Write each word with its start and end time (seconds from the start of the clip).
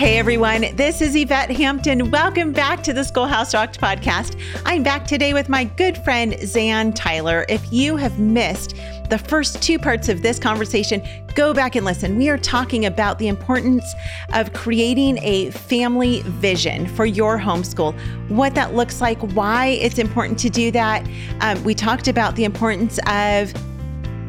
Hey 0.00 0.16
everyone, 0.16 0.74
this 0.76 1.02
is 1.02 1.14
Yvette 1.14 1.50
Hampton. 1.50 2.10
Welcome 2.10 2.52
back 2.52 2.82
to 2.84 2.94
the 2.94 3.04
Schoolhouse 3.04 3.52
Rocked 3.52 3.78
podcast. 3.78 4.40
I'm 4.64 4.82
back 4.82 5.06
today 5.06 5.34
with 5.34 5.50
my 5.50 5.64
good 5.64 5.98
friend 5.98 6.38
Zan 6.42 6.94
Tyler. 6.94 7.44
If 7.50 7.70
you 7.70 7.96
have 7.96 8.18
missed 8.18 8.76
the 9.10 9.18
first 9.18 9.62
two 9.62 9.78
parts 9.78 10.08
of 10.08 10.22
this 10.22 10.38
conversation, 10.38 11.06
go 11.34 11.52
back 11.52 11.76
and 11.76 11.84
listen. 11.84 12.16
We 12.16 12.30
are 12.30 12.38
talking 12.38 12.86
about 12.86 13.18
the 13.18 13.28
importance 13.28 13.94
of 14.32 14.54
creating 14.54 15.18
a 15.18 15.50
family 15.50 16.22
vision 16.22 16.86
for 16.86 17.04
your 17.04 17.38
homeschool, 17.38 17.92
what 18.30 18.54
that 18.54 18.74
looks 18.74 19.02
like, 19.02 19.20
why 19.34 19.66
it's 19.66 19.98
important 19.98 20.38
to 20.38 20.48
do 20.48 20.70
that. 20.70 21.06
Um, 21.42 21.62
we 21.62 21.74
talked 21.74 22.08
about 22.08 22.36
the 22.36 22.44
importance 22.44 22.98
of 23.06 23.52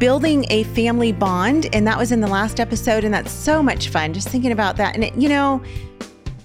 building 0.02 0.47
a 0.49 0.63
family 0.63 1.11
bond. 1.11 1.70
And 1.73 1.86
that 1.86 1.95
was 1.95 2.11
in 2.11 2.21
the 2.21 2.27
last 2.27 2.59
episode. 2.59 3.04
And 3.04 3.13
that's 3.13 3.31
so 3.31 3.61
much 3.61 3.89
fun 3.89 4.13
just 4.13 4.27
thinking 4.29 4.52
about 4.52 4.75
that. 4.77 4.95
And 4.95 5.04
it, 5.04 5.16
you 5.16 5.29
know, 5.29 5.61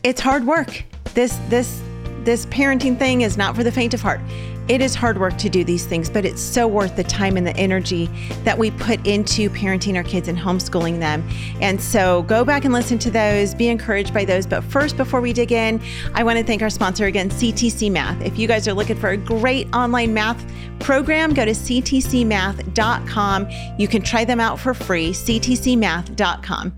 it's 0.03 0.21
hard 0.21 0.47
work. 0.47 0.85
This, 1.15 1.39
this, 1.49 1.83
this 2.27 2.45
parenting 2.47 2.99
thing 2.99 3.23
is 3.23 3.37
not 3.39 3.55
for 3.57 3.63
the 3.63 3.71
faint 3.73 3.95
of 3.95 4.03
heart. 4.03 4.21
It 4.69 4.81
is 4.81 4.97
hard 4.97 5.19
work 5.19 5.39
to 5.39 5.49
do 5.49 5.63
these 5.63 5.87
things, 5.87 6.11
but 6.11 6.25
it's 6.25 6.43
so 6.43 6.67
worth 6.67 6.97
the 6.97 7.05
time 7.05 7.37
and 7.37 7.47
the 7.47 7.57
energy 7.57 8.11
that 8.43 8.59
we 8.59 8.73
put 8.73 9.07
into 9.07 9.49
parenting 9.49 9.95
our 9.95 10.03
kids 10.03 10.27
and 10.27 10.37
homeschooling 10.37 10.99
them. 10.99 11.27
And 11.61 11.81
so 11.81 12.25
go 12.25 12.45
back 12.45 12.65
and 12.65 12.75
listen 12.75 12.99
to 12.99 13.13
those, 13.13 13.55
be 13.55 13.69
encouraged 13.69 14.13
by 14.13 14.25
those. 14.25 14.45
But 14.45 14.65
first, 14.65 14.97
before 14.97 15.21
we 15.21 15.33
dig 15.33 15.53
in, 15.53 15.81
I 16.15 16.25
want 16.25 16.37
to 16.39 16.45
thank 16.45 16.63
our 16.63 16.71
sponsor 16.71 17.07
again, 17.07 17.31
CTC 17.31 17.93
Math. 17.93 18.21
If 18.21 18.41
you 18.41 18.49
guys 18.49 18.67
are 18.67 18.75
looking 18.75 18.97
for 18.97 19.11
a 19.11 19.17
great 19.17 19.73
online 19.73 20.13
math 20.13 20.45
program, 20.81 21.33
go 21.33 21.45
to 21.45 21.53
ctcmath.com. 21.53 23.49
You 23.79 23.87
can 23.87 24.03
try 24.03 24.25
them 24.25 24.41
out 24.41 24.59
for 24.59 24.75
free, 24.75 25.13
ctcmath.com. 25.13 26.73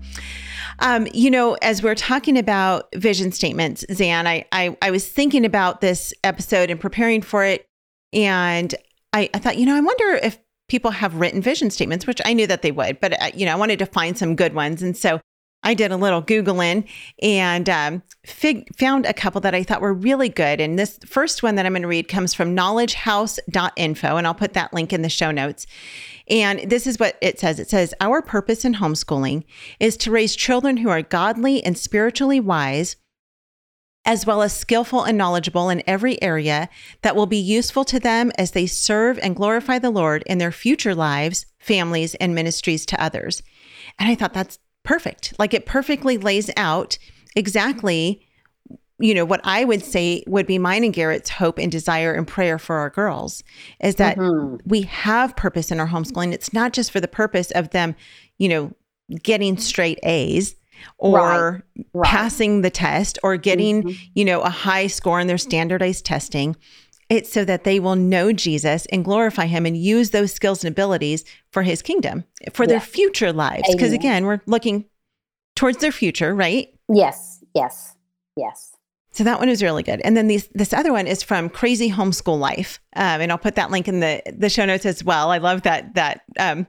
Um, 0.79 1.07
you 1.13 1.29
know, 1.29 1.55
as 1.61 1.83
we're 1.83 1.95
talking 1.95 2.37
about 2.37 2.87
vision 2.95 3.31
statements, 3.31 3.85
Zan, 3.91 4.27
I, 4.27 4.45
I, 4.51 4.77
I 4.81 4.91
was 4.91 5.07
thinking 5.07 5.45
about 5.45 5.81
this 5.81 6.13
episode 6.23 6.69
and 6.69 6.79
preparing 6.79 7.21
for 7.21 7.43
it 7.43 7.65
and 8.13 8.73
I, 9.13 9.29
I 9.33 9.39
thought, 9.39 9.57
you 9.57 9.65
know, 9.65 9.75
I 9.75 9.81
wonder 9.81 10.19
if 10.23 10.39
people 10.67 10.91
have 10.91 11.15
written 11.15 11.41
vision 11.41 11.69
statements, 11.69 12.07
which 12.07 12.21
I 12.25 12.33
knew 12.33 12.47
that 12.47 12.61
they 12.61 12.71
would, 12.71 12.99
but, 12.99 13.19
uh, 13.21 13.31
you 13.33 13.45
know, 13.45 13.53
I 13.53 13.55
wanted 13.55 13.79
to 13.79 13.85
find 13.85 14.17
some 14.17 14.35
good 14.35 14.53
ones. 14.53 14.81
And 14.81 14.95
so 14.95 15.19
I 15.61 15.73
did 15.73 15.91
a 15.91 15.97
little 15.97 16.21
Googling 16.21 16.87
and 17.21 17.69
um, 17.69 18.03
fig- 18.25 18.73
found 18.77 19.05
a 19.05 19.13
couple 19.13 19.41
that 19.41 19.53
I 19.53 19.63
thought 19.63 19.81
were 19.81 19.93
really 19.93 20.29
good. 20.29 20.61
And 20.61 20.79
this 20.79 20.99
first 21.05 21.43
one 21.43 21.55
that 21.55 21.65
I'm 21.65 21.73
going 21.73 21.81
to 21.81 21.87
read 21.87 22.07
comes 22.07 22.33
from 22.33 22.55
knowledgehouse.info, 22.55 24.15
and 24.15 24.25
I'll 24.25 24.33
put 24.33 24.53
that 24.53 24.73
link 24.73 24.93
in 24.93 25.01
the 25.01 25.09
show 25.09 25.31
notes. 25.31 25.67
And 26.29 26.69
this 26.69 26.87
is 26.87 26.99
what 26.99 27.17
it 27.21 27.39
says 27.39 27.59
it 27.59 27.69
says, 27.69 27.93
Our 27.99 28.21
purpose 28.21 28.63
in 28.63 28.75
homeschooling 28.75 29.43
is 29.79 29.97
to 29.97 30.11
raise 30.11 30.35
children 30.35 30.77
who 30.77 30.89
are 30.89 31.01
godly 31.01 31.63
and 31.63 31.77
spiritually 31.77 32.39
wise 32.39 32.95
as 34.05 34.25
well 34.25 34.41
as 34.41 34.55
skillful 34.55 35.03
and 35.03 35.17
knowledgeable 35.17 35.69
in 35.69 35.83
every 35.85 36.21
area 36.21 36.69
that 37.01 37.15
will 37.15 37.25
be 37.25 37.37
useful 37.37 37.83
to 37.85 37.99
them 37.99 38.31
as 38.37 38.51
they 38.51 38.65
serve 38.65 39.19
and 39.19 39.35
glorify 39.35 39.77
the 39.77 39.89
Lord 39.89 40.23
in 40.25 40.37
their 40.37 40.51
future 40.51 40.95
lives, 40.95 41.45
families, 41.59 42.15
and 42.15 42.33
ministries 42.33 42.85
to 42.87 43.03
others. 43.03 43.43
And 43.99 44.09
I 44.09 44.15
thought 44.15 44.33
that's 44.33 44.57
perfect. 44.89 45.33
Like 45.37 45.53
it 45.53 45.67
perfectly 45.67 46.17
lays 46.17 46.49
out 46.57 46.97
exactly 47.35 48.25
you 49.01 49.13
know 49.13 49.23
what 49.23 49.39
i 49.43 49.63
would 49.63 49.81
say 49.81 50.23
would 50.27 50.47
be 50.47 50.57
mine 50.57 50.83
and 50.83 50.93
garrett's 50.93 51.29
hope 51.29 51.57
and 51.57 51.71
desire 51.71 52.13
and 52.13 52.27
prayer 52.27 52.57
for 52.57 52.77
our 52.77 52.89
girls 52.89 53.43
is 53.79 53.95
that 53.95 54.17
mm-hmm. 54.17 54.57
we 54.65 54.81
have 54.81 55.35
purpose 55.37 55.71
in 55.71 55.79
our 55.79 55.87
homeschooling 55.87 56.33
it's 56.33 56.51
not 56.51 56.73
just 56.73 56.91
for 56.91 56.99
the 56.99 57.07
purpose 57.07 57.51
of 57.51 57.69
them 57.69 57.95
you 58.39 58.49
know 58.49 58.73
getting 59.23 59.57
straight 59.57 59.99
a's 60.03 60.55
or 60.97 61.63
right. 61.75 61.85
Right. 61.93 62.09
passing 62.09 62.61
the 62.61 62.69
test 62.69 63.19
or 63.23 63.37
getting, 63.37 63.83
mm-hmm. 63.83 64.03
you 64.13 64.25
know, 64.25 64.41
a 64.41 64.49
high 64.49 64.87
score 64.87 65.19
in 65.19 65.27
their 65.27 65.37
standardized 65.37 66.05
testing. 66.05 66.55
It's 67.09 67.31
so 67.31 67.43
that 67.45 67.63
they 67.63 67.79
will 67.79 67.95
know 67.95 68.31
Jesus 68.31 68.85
and 68.87 69.03
glorify 69.03 69.47
him 69.47 69.65
and 69.65 69.75
use 69.75 70.11
those 70.11 70.31
skills 70.31 70.63
and 70.63 70.71
abilities 70.71 71.25
for 71.51 71.63
his 71.63 71.81
kingdom, 71.81 72.23
for 72.53 72.67
their 72.67 72.79
future 72.79 73.33
lives. 73.33 73.67
Because 73.71 73.93
again, 73.93 74.25
we're 74.25 74.41
looking 74.45 74.85
towards 75.55 75.79
their 75.79 75.91
future, 75.91 76.35
right? 76.35 76.69
Yes, 76.87 77.43
yes, 77.55 77.95
yes. 78.37 78.75
So 79.11 79.23
that 79.23 79.39
one 79.39 79.49
is 79.49 79.63
really 79.63 79.81
good. 79.81 80.01
And 80.01 80.15
then 80.15 80.27
these, 80.27 80.47
this 80.53 80.71
other 80.71 80.93
one 80.93 81.07
is 81.07 81.23
from 81.23 81.49
Crazy 81.49 81.89
Homeschool 81.89 82.39
Life, 82.39 82.79
um, 82.95 83.21
and 83.21 83.31
I'll 83.31 83.39
put 83.39 83.55
that 83.55 83.71
link 83.71 83.87
in 83.87 84.01
the 84.01 84.21
the 84.31 84.49
show 84.49 84.65
notes 84.65 84.85
as 84.85 85.03
well. 85.03 85.31
I 85.31 85.39
love 85.39 85.63
that 85.63 85.95
that 85.95 86.21
um, 86.37 86.67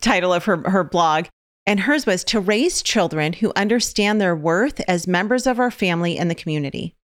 title 0.00 0.32
of 0.32 0.44
her 0.44 0.68
her 0.70 0.84
blog. 0.84 1.26
And 1.66 1.80
hers 1.80 2.04
was 2.04 2.24
to 2.24 2.40
raise 2.40 2.82
children 2.82 3.32
who 3.32 3.50
understand 3.56 4.20
their 4.20 4.36
worth 4.36 4.80
as 4.86 5.06
members 5.06 5.46
of 5.46 5.58
our 5.58 5.70
family 5.70 6.18
and 6.18 6.30
the 6.30 6.34
community. 6.34 6.94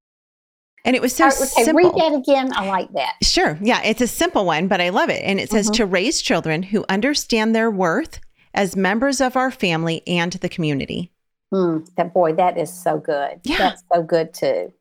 And 0.85 0.97
it 0.97 1.03
was 1.03 1.15
so 1.15 1.27
okay, 1.27 1.35
simple. 1.35 1.91
Read 1.91 1.93
that 1.95 2.15
again. 2.15 2.53
I 2.55 2.69
like 2.69 2.93
that. 2.95 3.15
Sure. 3.23 3.59
Yeah, 3.61 3.83
it's 3.83 4.01
a 4.01 4.07
simple 4.07 4.47
one, 4.47 4.67
but 4.67 4.81
I 4.81 4.89
love 4.89 5.11
it. 5.11 5.23
And 5.23 5.39
it 5.39 5.51
says 5.51 5.67
mm-hmm. 5.67 5.75
to 5.75 5.87
raise 5.87 6.23
children 6.23 6.63
who 6.63 6.85
understand 6.89 7.55
their 7.55 7.71
worth 7.71 8.21
as 8.55 8.77
members 8.77 9.21
of 9.21 9.37
our 9.37 9.51
family 9.51 10.03
and 10.07 10.33
the 10.33 10.49
community. 10.49 11.13
Mm, 11.53 11.89
that 11.97 12.15
boy, 12.15 12.33
that 12.35 12.57
is 12.57 12.73
so 12.73 12.99
good. 12.99 13.41
Yeah. 13.45 13.59
That's 13.59 13.83
so 13.93 14.03
good 14.03 14.33
too. 14.33 14.73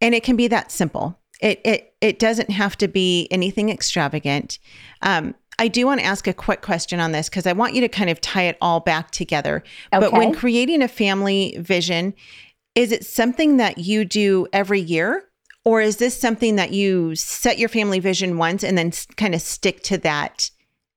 And 0.00 0.14
it 0.14 0.22
can 0.22 0.36
be 0.36 0.48
that 0.48 0.70
simple. 0.70 1.18
It 1.40 1.60
it 1.64 1.94
it 2.00 2.18
doesn't 2.18 2.50
have 2.50 2.76
to 2.78 2.88
be 2.88 3.28
anything 3.30 3.68
extravagant. 3.68 4.58
Um, 5.02 5.34
I 5.58 5.68
do 5.68 5.86
want 5.86 6.00
to 6.00 6.06
ask 6.06 6.26
a 6.26 6.34
quick 6.34 6.60
question 6.60 7.00
on 7.00 7.12
this 7.12 7.28
because 7.28 7.46
I 7.46 7.52
want 7.52 7.74
you 7.74 7.80
to 7.80 7.88
kind 7.88 8.10
of 8.10 8.20
tie 8.20 8.42
it 8.42 8.58
all 8.60 8.80
back 8.80 9.10
together. 9.10 9.62
Okay. 9.92 10.00
But 10.00 10.12
when 10.12 10.34
creating 10.34 10.82
a 10.82 10.88
family 10.88 11.56
vision, 11.58 12.14
is 12.76 12.92
it 12.92 13.04
something 13.04 13.56
that 13.56 13.78
you 13.78 14.04
do 14.04 14.46
every 14.52 14.80
year? 14.80 15.24
Or 15.64 15.80
is 15.80 15.96
this 15.96 16.16
something 16.16 16.54
that 16.56 16.70
you 16.70 17.16
set 17.16 17.58
your 17.58 17.68
family 17.68 17.98
vision 17.98 18.38
once 18.38 18.62
and 18.62 18.78
then 18.78 18.92
kind 19.16 19.34
of 19.34 19.40
stick 19.40 19.82
to 19.84 19.98
that 19.98 20.50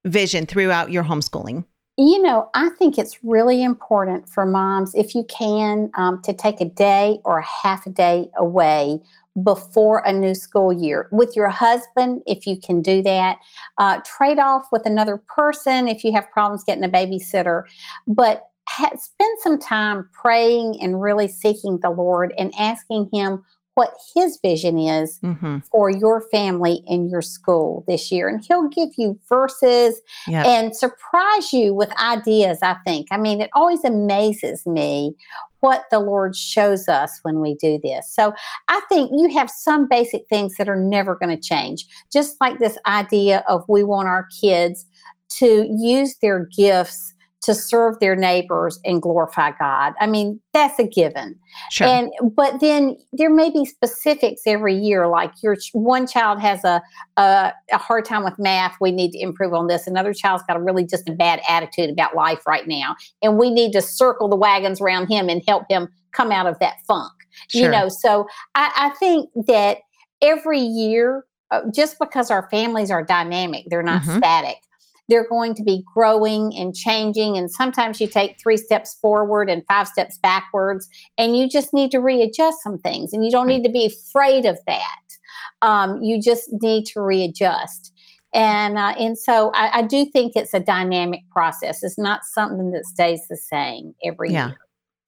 vision 0.06 0.46
throughout 0.46 0.92
your 0.92 1.04
homeschooling? 1.04 1.66
You 1.98 2.22
know, 2.22 2.50
I 2.54 2.70
think 2.78 2.98
it's 2.98 3.24
really 3.24 3.64
important 3.64 4.30
for 4.30 4.46
moms, 4.46 4.94
if 4.94 5.16
you 5.16 5.24
can, 5.24 5.90
um, 5.98 6.22
to 6.22 6.34
take 6.34 6.62
a 6.62 6.66
day 6.66 7.20
or 7.26 7.40
a 7.40 7.46
half 7.46 7.88
a 7.88 7.90
day 7.90 8.30
away 8.38 9.02
before 9.44 10.00
a 10.06 10.14
new 10.14 10.36
school 10.36 10.74
year 10.74 11.08
with 11.12 11.36
your 11.36 11.50
husband 11.50 12.22
if 12.26 12.46
you 12.46 12.58
can 12.60 12.82
do 12.82 13.02
that 13.02 13.38
uh, 13.78 14.00
trade 14.04 14.40
off 14.40 14.66
with 14.72 14.86
another 14.86 15.22
person 15.34 15.88
if 15.88 16.04
you 16.04 16.12
have 16.12 16.30
problems 16.32 16.64
getting 16.64 16.84
a 16.84 16.90
babysitter 16.90 17.64
but 18.08 18.49
spend 18.98 19.40
some 19.40 19.60
time 19.60 20.10
praying 20.14 20.78
and 20.82 21.02
really 21.02 21.28
seeking 21.28 21.80
the 21.82 21.90
lord 21.90 22.34
and 22.38 22.54
asking 22.58 23.10
him 23.12 23.44
what 23.80 23.94
his 24.14 24.38
vision 24.42 24.78
is 24.78 25.20
mm-hmm. 25.24 25.60
for 25.72 25.90
your 25.90 26.28
family 26.32 26.84
and 26.88 27.10
your 27.10 27.22
school 27.22 27.86
this 27.88 28.12
year. 28.12 28.28
And 28.28 28.44
he'll 28.46 28.68
give 28.68 28.90
you 28.98 29.18
verses 29.30 30.02
yep. 30.28 30.46
and 30.46 30.76
surprise 30.76 31.54
you 31.54 31.74
with 31.74 31.90
ideas, 31.98 32.60
I 32.62 32.76
think. 32.86 33.08
I 33.10 33.16
mean, 33.16 33.40
it 33.40 33.50
always 33.54 33.86
amazes 33.86 34.66
me 34.66 35.16
what 35.62 35.86
the 35.92 36.00
Lord 36.00 36.36
shows 36.36 36.90
us 36.90 37.20
when 37.24 37.40
we 37.40 37.56
do 37.56 37.80
this. 37.82 38.14
So 38.14 38.34
I 38.68 38.82
think 38.90 39.12
you 39.14 39.30
have 39.30 39.50
some 39.50 39.88
basic 39.88 40.28
things 40.28 40.56
that 40.58 40.68
are 40.68 40.76
never 40.76 41.16
going 41.16 41.34
to 41.34 41.42
change. 41.42 41.86
Just 42.12 42.36
like 42.42 42.60
this 42.60 42.78
idea 42.86 43.46
of 43.48 43.64
we 43.70 43.86
want 43.86 44.10
our 44.10 44.28
kids 44.42 44.86
to 45.38 45.66
use 45.70 46.18
their 46.22 46.50
gifts 46.54 47.14
to 47.42 47.56
serve 47.56 48.00
their 48.00 48.16
neighbors 48.16 48.80
and 48.84 49.02
glorify 49.02 49.52
God. 49.58 49.94
I 50.00 50.08
mean, 50.08 50.42
that's 50.54 50.78
a 50.78 50.84
given. 50.84 51.40
Sure. 51.72 51.88
And 51.88 52.12
but 52.36 52.60
then 52.60 52.98
there 53.14 53.30
may 53.30 53.50
be 53.50 53.66
specifics 53.66 54.42
every 54.46 54.76
year, 54.76 55.08
like 55.08 55.32
your 55.42 55.56
one 55.74 56.06
child 56.06 56.42
has 56.42 56.64
a, 56.66 56.82
a, 57.18 57.54
a 57.72 57.78
hard 57.78 58.06
time 58.06 58.24
with 58.24 58.38
math. 58.38 58.76
We 58.82 58.92
need 58.92 59.12
to 59.12 59.20
improve 59.20 59.54
on 59.54 59.68
this. 59.68 59.88
Another 59.88 60.14
child's 60.14 60.44
got 60.48 60.58
a 60.58 60.62
really 60.62 60.86
just 60.86 61.08
a 61.08 61.14
bad 61.14 61.42
attitude 61.48 61.90
about 61.90 62.16
life 62.16 62.46
right 62.46 62.68
now, 62.68 62.96
and 63.22 63.38
we 63.38 63.50
need 63.50 63.72
to 63.74 63.82
circle 63.82 64.28
the 64.28 64.36
wagons 64.36 64.82
around 64.82 65.08
him 65.08 65.30
and 65.30 65.42
help 65.48 65.64
him 65.70 65.88
come 66.12 66.32
out 66.32 66.48
of 66.48 66.60
that 66.60 66.76
funk. 66.88 67.12
Sure. 67.48 67.62
You 67.62 67.70
know, 67.70 67.88
so 67.88 68.28
I, 68.56 68.72
I 68.76 68.90
think 68.98 69.30
that 69.48 69.78
every 70.22 70.60
year, 70.60 71.26
uh, 71.52 71.62
just 71.74 71.98
because 72.00 72.30
our 72.32 72.50
families 72.50 72.92
are 72.92 73.04
dynamic, 73.04 73.66
they're 73.70 73.84
not 73.84 74.02
mm-hmm. 74.02 74.18
static 74.18 74.58
they're 75.10 75.28
going 75.28 75.56
to 75.56 75.64
be 75.64 75.84
growing 75.94 76.54
and 76.56 76.76
changing. 76.76 77.38
And 77.38 77.52
sometimes 77.52 78.00
you 78.00 78.08
take 78.08 78.40
three 78.40 78.58
steps 78.58 78.96
forward 79.02 79.50
and 79.50 79.64
five 79.68 79.88
steps 79.88 80.18
backwards, 80.20 80.88
and 81.18 81.38
you 81.38 81.50
just 81.50 81.74
need 81.74 81.92
to 81.92 82.00
readjust 82.00 82.64
some 82.64 82.78
things. 82.78 83.12
And 83.12 83.26
you 83.26 83.32
don't 83.32 83.48
need 83.48 83.64
to 83.64 83.72
be 83.72 83.86
afraid 83.86 84.46
of 84.46 84.58
that. 84.68 85.00
Um, 85.62 86.02
you 86.02 86.22
just 86.22 86.50
need 86.62 86.86
to 86.88 87.02
readjust. 87.02 87.94
And 88.34 88.78
uh, 88.78 88.94
and 89.00 89.18
so 89.18 89.52
I, 89.56 89.80
I, 89.80 89.82
do 89.82 90.06
think 90.06 90.34
it's 90.36 90.54
a 90.54 90.60
dynamic 90.60 91.22
process. 91.32 91.84
It's 91.84 91.98
not 91.98 92.24
something 92.24 92.70
that 92.72 92.86
stays 92.86 93.22
the 93.28 93.36
same 93.36 93.96
every 94.06 94.32
yeah. 94.32 94.50
year. 94.50 94.58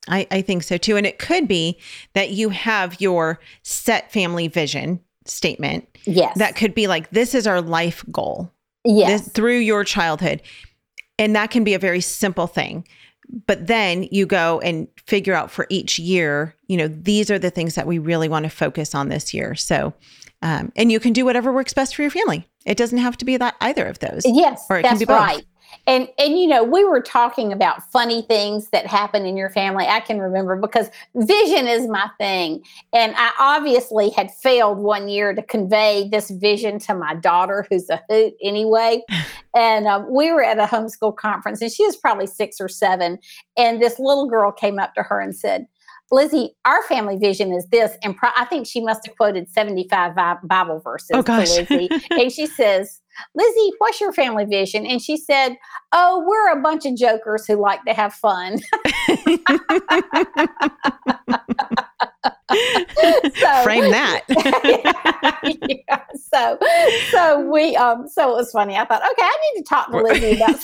I, 0.08 0.28
I 0.32 0.42
think 0.42 0.64
so 0.64 0.78
too. 0.78 0.98
And 0.98 1.06
it 1.06 1.20
could 1.20 1.48
be 1.48 1.80
that 2.14 2.32
you 2.32 2.50
have 2.50 3.00
your 3.00 3.40
set 3.62 4.12
family 4.12 4.48
vision 4.48 5.00
statement. 5.26 5.88
Yes. 6.06 6.36
That 6.40 6.56
could 6.56 6.74
be 6.74 6.88
like, 6.88 7.12
this 7.12 7.36
is 7.36 7.46
our 7.46 7.62
life 7.62 8.04
goal 8.12 8.52
yes. 8.86 9.22
This, 9.24 9.34
through 9.34 9.60
your 9.60 9.84
childhood. 9.84 10.42
And 11.20 11.36
that 11.36 11.52
can 11.52 11.64
be 11.64 11.74
a 11.74 11.80
very 11.80 12.02
simple 12.02 12.48
thing. 12.48 12.86
but 13.46 13.68
then 13.68 14.08
you 14.12 14.26
go 14.26 14.60
and 14.60 14.88
figure 15.08 15.34
out 15.34 15.52
for 15.52 15.66
each 15.70 15.98
year, 16.00 16.56
you 16.68 16.78
know, 16.78 16.88
these 16.88 17.32
are 17.32 17.40
the 17.40 17.50
things 17.50 17.76
that 17.76 17.88
we 17.88 18.00
really 18.00 18.28
want 18.28 18.44
to 18.44 18.50
focus 18.50 18.94
on 18.94 19.10
this 19.10 19.34
year. 19.34 19.56
So, 19.56 19.94
um, 20.42 20.72
and 20.76 20.92
you 20.92 21.00
can 21.00 21.14
do 21.14 21.24
whatever 21.24 21.54
works 21.54 21.74
best 21.74 21.96
for 21.96 22.02
your 22.02 22.12
family. 22.12 22.48
It 22.66 22.78
doesn't 22.78 22.98
have 22.98 23.18
to 23.18 23.26
be 23.26 23.38
that 23.38 23.56
either 23.62 23.86
of 23.86 24.00
those. 24.00 24.24
Yes, 24.26 24.66
or 24.70 24.80
it 24.80 24.84
that's 24.84 24.94
can 24.94 25.00
be 25.00 25.06
both. 25.06 25.20
right. 25.20 25.46
And 25.88 26.08
and 26.18 26.38
you 26.38 26.48
know, 26.48 26.64
we 26.64 26.84
were 26.84 27.02
talking 27.02 27.52
about 27.52 27.90
funny 27.92 28.22
things 28.22 28.70
that 28.70 28.86
happen 28.86 29.26
in 29.26 29.36
your 29.36 29.50
family. 29.50 29.86
I 29.88 30.00
can 30.00 30.20
remember 30.20 30.56
because 30.56 30.90
vision 31.16 31.68
is 31.68 31.88
my 31.88 32.10
thing. 32.18 32.64
And 32.94 33.14
I 33.18 33.32
obviously 33.40 34.10
had 34.10 34.32
failed 34.32 34.78
one 34.78 35.10
year 35.10 35.34
to 35.34 35.42
convey 35.42 36.08
this 36.10 36.30
vision 36.30 36.80
to 36.80 36.94
my 36.94 37.16
daughter, 37.16 37.66
who's 37.70 37.90
a 37.90 38.02
hoot 38.10 38.34
anyway. 38.42 39.02
and 39.56 39.88
um, 39.88 40.12
we 40.12 40.32
were 40.32 40.44
at 40.44 40.60
a 40.60 40.66
homeschool 40.66 41.16
conference, 41.16 41.62
and 41.62 41.72
she 41.72 41.86
was 41.86 41.98
probably 41.98 42.28
six 42.28 42.62
or 42.62 42.70
seven. 42.70 43.20
And 43.58 43.82
this 43.82 44.00
little 44.00 44.28
girl 44.28 44.52
came 44.52 44.80
up 44.80 44.94
to 44.96 45.04
her 45.04 45.20
and 45.20 45.36
said, 45.36 45.68
Lizzie, 46.12 46.56
our 46.66 46.84
family 46.84 47.18
vision 47.18 47.54
is 47.54 47.66
this. 47.68 47.98
And 48.04 48.16
pro- 48.16 48.30
I 48.36 48.46
think 48.46 48.68
she 48.68 48.82
must 48.82 49.06
have 49.06 49.16
quoted 49.16 49.50
75 49.50 50.16
Bible 50.44 50.82
verses 50.84 51.12
oh, 51.14 51.22
gosh. 51.22 51.54
to 51.54 51.62
Lizzie. 51.62 51.90
and 52.12 52.32
she 52.32 52.46
says, 52.48 53.02
Lizzie, 53.36 53.72
what's 53.78 54.02
your 54.02 54.12
family 54.12 54.46
vision? 54.46 54.86
And 54.86 55.02
she 55.02 55.18
said, 55.18 55.56
Oh, 55.92 56.24
we're 56.28 56.58
a 56.58 56.62
bunch 56.62 56.86
of 56.86 56.96
jokers 56.98 57.46
who 57.46 57.56
like 57.56 57.84
to 57.86 57.94
have 57.94 58.14
fun. 58.14 58.60
so, 63.36 63.64
Frame 63.64 63.92
that. 63.92 64.22
yeah, 64.30 65.38
yeah, 65.88 66.04
So, 66.16 66.58
so 67.10 67.40
we, 67.50 67.76
um, 67.76 68.08
so 68.08 68.32
it 68.32 68.36
was 68.36 68.52
funny. 68.52 68.76
I 68.76 68.86
thought, 68.86 69.02
okay, 69.02 69.24
I 69.24 69.38
need 69.54 69.62
to 69.62 69.68
talk 69.68 69.92
to 69.92 69.98
Lizzie 69.98 70.36
about. 70.36 70.64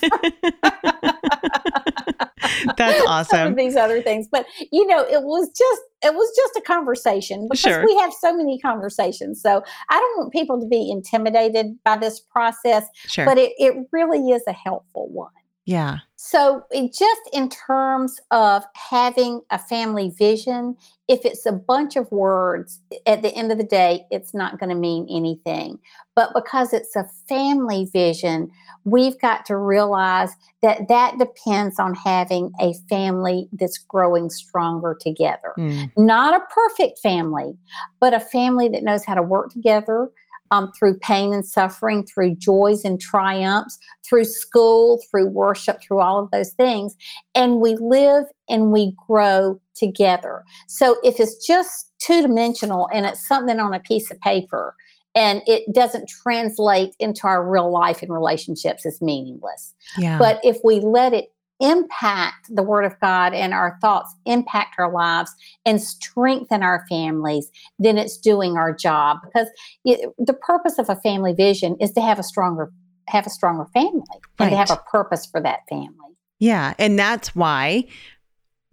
That's 2.77 3.01
awesome. 3.07 3.55
these 3.55 3.75
other 3.75 4.01
things, 4.01 4.27
but 4.31 4.45
you 4.71 4.85
know, 4.87 5.01
it 5.01 5.23
was 5.23 5.49
just 5.49 5.81
it 6.03 6.13
was 6.13 6.31
just 6.35 6.55
a 6.57 6.61
conversation 6.61 7.47
because 7.49 7.59
sure. 7.59 7.85
we 7.85 7.95
have 7.97 8.13
so 8.13 8.35
many 8.35 8.59
conversations. 8.59 9.41
So 9.41 9.63
I 9.89 9.99
don't 9.99 10.17
want 10.17 10.31
people 10.31 10.59
to 10.61 10.67
be 10.67 10.89
intimidated 10.91 11.77
by 11.83 11.97
this 11.97 12.19
process, 12.19 12.85
sure. 13.07 13.25
but 13.25 13.37
it, 13.37 13.53
it 13.57 13.75
really 13.91 14.29
is 14.29 14.43
a 14.47 14.53
helpful 14.53 15.09
one. 15.09 15.31
Yeah. 15.67 15.97
So, 16.15 16.63
it, 16.71 16.93
just 16.93 17.21
in 17.33 17.49
terms 17.49 18.21
of 18.31 18.63
having 18.73 19.41
a 19.51 19.59
family 19.59 20.13
vision, 20.17 20.77
if 21.09 21.25
it's 21.25 21.45
a 21.45 21.51
bunch 21.51 21.97
of 21.97 22.09
words, 22.09 22.79
at 23.05 23.21
the 23.21 23.33
end 23.35 23.51
of 23.51 23.57
the 23.57 23.65
day, 23.65 24.05
it's 24.09 24.33
not 24.33 24.59
going 24.59 24.69
to 24.69 24.75
mean 24.75 25.05
anything. 25.09 25.77
But 26.15 26.33
because 26.33 26.71
it's 26.71 26.95
a 26.95 27.05
family 27.27 27.89
vision, 27.91 28.49
we've 28.85 29.19
got 29.19 29.45
to 29.47 29.57
realize 29.57 30.31
that 30.63 30.87
that 30.87 31.17
depends 31.19 31.79
on 31.79 31.93
having 31.95 32.51
a 32.61 32.73
family 32.89 33.49
that's 33.51 33.77
growing 33.77 34.29
stronger 34.29 34.97
together. 34.99 35.53
Mm. 35.57 35.91
Not 35.97 36.33
a 36.33 36.45
perfect 36.53 36.99
family, 36.99 37.57
but 37.99 38.13
a 38.13 38.21
family 38.21 38.69
that 38.69 38.83
knows 38.83 39.03
how 39.03 39.15
to 39.15 39.21
work 39.21 39.51
together, 39.51 40.09
um, 40.51 40.71
through 40.77 40.97
pain 40.99 41.33
and 41.33 41.45
suffering, 41.45 42.05
through 42.05 42.35
joys 42.35 42.83
and 42.83 42.99
triumphs, 42.99 43.77
through 44.07 44.25
school, 44.25 45.01
through 45.09 45.27
worship, 45.27 45.81
through 45.81 45.99
all 45.99 46.23
of 46.23 46.31
those 46.31 46.51
things. 46.51 46.95
And 47.35 47.59
we 47.59 47.75
live 47.75 48.25
and 48.49 48.71
we 48.71 48.93
grow 49.07 49.59
together. 49.75 50.43
So 50.67 50.97
if 51.03 51.19
it's 51.19 51.45
just 51.45 51.91
two 51.99 52.21
dimensional 52.21 52.89
and 52.93 53.05
it's 53.05 53.27
something 53.27 53.59
on 53.59 53.73
a 53.73 53.79
piece 53.79 54.11
of 54.11 54.19
paper, 54.21 54.75
and 55.15 55.41
it 55.47 55.73
doesn't 55.73 56.07
translate 56.07 56.95
into 56.99 57.25
our 57.25 57.43
real 57.49 57.71
life 57.71 58.03
and 58.03 58.13
relationships 58.13 58.85
it's 58.85 59.01
meaningless. 59.01 59.73
Yeah. 59.97 60.19
But 60.19 60.39
if 60.43 60.57
we 60.63 60.79
let 60.79 61.11
it 61.11 61.33
impact 61.59 62.47
the 62.49 62.63
word 62.63 62.85
of 62.85 62.99
God 62.99 63.33
and 63.33 63.53
our 63.53 63.77
thoughts 63.81 64.13
impact 64.25 64.75
our 64.77 64.91
lives 64.91 65.33
and 65.65 65.81
strengthen 65.81 66.63
our 66.63 66.85
families, 66.89 67.51
then 67.79 67.97
it's 67.97 68.17
doing 68.17 68.57
our 68.57 68.73
job 68.73 69.17
because 69.23 69.47
it, 69.83 70.11
the 70.17 70.33
purpose 70.33 70.77
of 70.77 70.89
a 70.89 70.95
family 70.97 71.33
vision 71.33 71.75
is 71.79 71.91
to 71.93 72.01
have 72.01 72.19
a 72.19 72.23
stronger 72.23 72.71
have 73.07 73.25
a 73.25 73.29
stronger 73.29 73.65
family 73.73 74.03
and 74.11 74.21
right. 74.39 74.49
to 74.49 74.55
have 74.57 74.69
a 74.69 74.81
purpose 74.91 75.25
for 75.25 75.41
that 75.41 75.59
family. 75.69 75.93
Yeah, 76.39 76.73
and 76.77 76.99
that's 76.99 77.33
why 77.35 77.85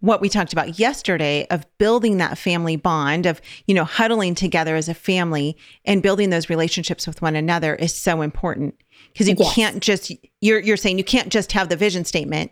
what 0.01 0.21
we 0.21 0.29
talked 0.29 0.53
about 0.53 0.77
yesterday 0.77 1.47
of 1.49 1.65
building 1.77 2.17
that 2.17 2.37
family 2.37 2.75
bond 2.75 3.25
of 3.25 3.41
you 3.65 3.73
know 3.73 3.85
huddling 3.85 4.35
together 4.35 4.75
as 4.75 4.87
a 4.87 4.93
family 4.93 5.57
and 5.85 6.03
building 6.03 6.29
those 6.29 6.49
relationships 6.49 7.07
with 7.07 7.21
one 7.21 7.35
another 7.35 7.75
is 7.75 7.95
so 7.95 8.21
important 8.21 8.75
because 9.11 9.27
you 9.27 9.35
Yes. 9.37 9.55
can't 9.55 9.81
just 9.81 10.11
you're 10.41 10.59
you're 10.59 10.77
saying 10.77 10.97
you 10.97 11.03
can't 11.03 11.29
just 11.29 11.53
have 11.53 11.69
the 11.69 11.75
vision 11.75 12.05
statement 12.05 12.51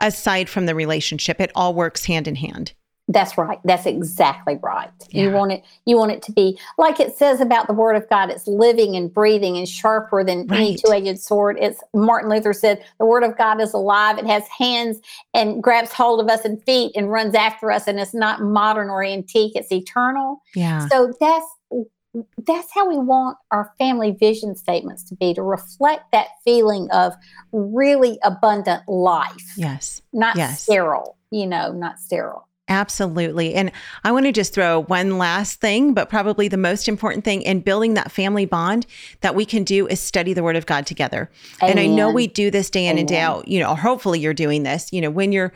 aside 0.00 0.48
from 0.48 0.66
the 0.66 0.74
relationship 0.74 1.40
it 1.40 1.50
all 1.54 1.74
works 1.74 2.04
hand 2.04 2.26
in 2.26 2.36
hand 2.36 2.72
That's 3.12 3.36
right. 3.36 3.58
That's 3.64 3.86
exactly 3.86 4.56
right. 4.62 4.90
You 5.10 5.32
want 5.32 5.50
it 5.50 5.64
you 5.84 5.96
want 5.96 6.12
it 6.12 6.22
to 6.22 6.32
be 6.32 6.56
like 6.78 7.00
it 7.00 7.16
says 7.16 7.40
about 7.40 7.66
the 7.66 7.72
word 7.72 7.96
of 7.96 8.08
God, 8.08 8.30
it's 8.30 8.46
living 8.46 8.94
and 8.94 9.12
breathing 9.12 9.56
and 9.56 9.68
sharper 9.68 10.22
than 10.22 10.46
any 10.52 10.76
two-edged 10.76 11.18
sword. 11.20 11.56
It's 11.60 11.80
Martin 11.92 12.30
Luther 12.30 12.52
said, 12.52 12.84
the 13.00 13.06
word 13.06 13.24
of 13.24 13.36
God 13.36 13.60
is 13.60 13.74
alive. 13.74 14.16
It 14.18 14.26
has 14.26 14.46
hands 14.46 15.00
and 15.34 15.60
grabs 15.60 15.92
hold 15.92 16.20
of 16.20 16.28
us 16.28 16.44
and 16.44 16.62
feet 16.62 16.92
and 16.94 17.10
runs 17.10 17.34
after 17.34 17.72
us 17.72 17.88
and 17.88 17.98
it's 17.98 18.14
not 18.14 18.42
modern 18.42 18.88
or 18.88 19.02
antique, 19.02 19.56
it's 19.56 19.72
eternal. 19.72 20.40
yeah 20.54 20.86
So 20.86 21.12
that's 21.18 21.46
that's 22.46 22.72
how 22.74 22.88
we 22.88 22.98
want 22.98 23.38
our 23.50 23.72
family 23.78 24.10
vision 24.12 24.56
statements 24.56 25.04
to 25.04 25.14
be 25.14 25.32
to 25.34 25.42
reflect 25.42 26.10
that 26.12 26.28
feeling 26.44 26.88
of 26.90 27.14
really 27.52 28.18
abundant 28.22 28.82
life, 28.88 29.54
yes 29.56 30.00
not 30.12 30.36
Yes. 30.36 30.62
sterile, 30.62 31.16
you 31.30 31.46
know, 31.46 31.72
not 31.72 31.98
sterile. 31.98 32.46
Absolutely. 32.68 33.54
And 33.54 33.72
I 34.04 34.12
want 34.12 34.26
to 34.26 34.32
just 34.32 34.54
throw 34.54 34.82
one 34.82 35.18
last 35.18 35.60
thing, 35.60 35.92
but 35.92 36.08
probably 36.08 36.46
the 36.46 36.56
most 36.56 36.86
important 36.86 37.24
thing 37.24 37.42
in 37.42 37.60
building 37.60 37.94
that 37.94 38.12
family 38.12 38.46
bond 38.46 38.86
that 39.22 39.34
we 39.34 39.44
can 39.44 39.64
do 39.64 39.88
is 39.88 39.98
study 39.98 40.34
the 40.34 40.44
word 40.44 40.54
of 40.54 40.66
God 40.66 40.86
together. 40.86 41.32
And 41.60 41.80
I 41.80 41.88
know 41.88 42.12
we 42.12 42.28
do 42.28 42.48
this 42.48 42.70
day 42.70 42.86
in 42.86 42.96
and 42.96 43.08
day 43.08 43.18
out, 43.18 43.48
you 43.48 43.58
know, 43.58 43.74
hopefully 43.74 44.20
you're 44.20 44.34
doing 44.34 44.62
this, 44.62 44.92
you 44.92 45.00
know, 45.00 45.10
when 45.10 45.32
you're 45.32 45.52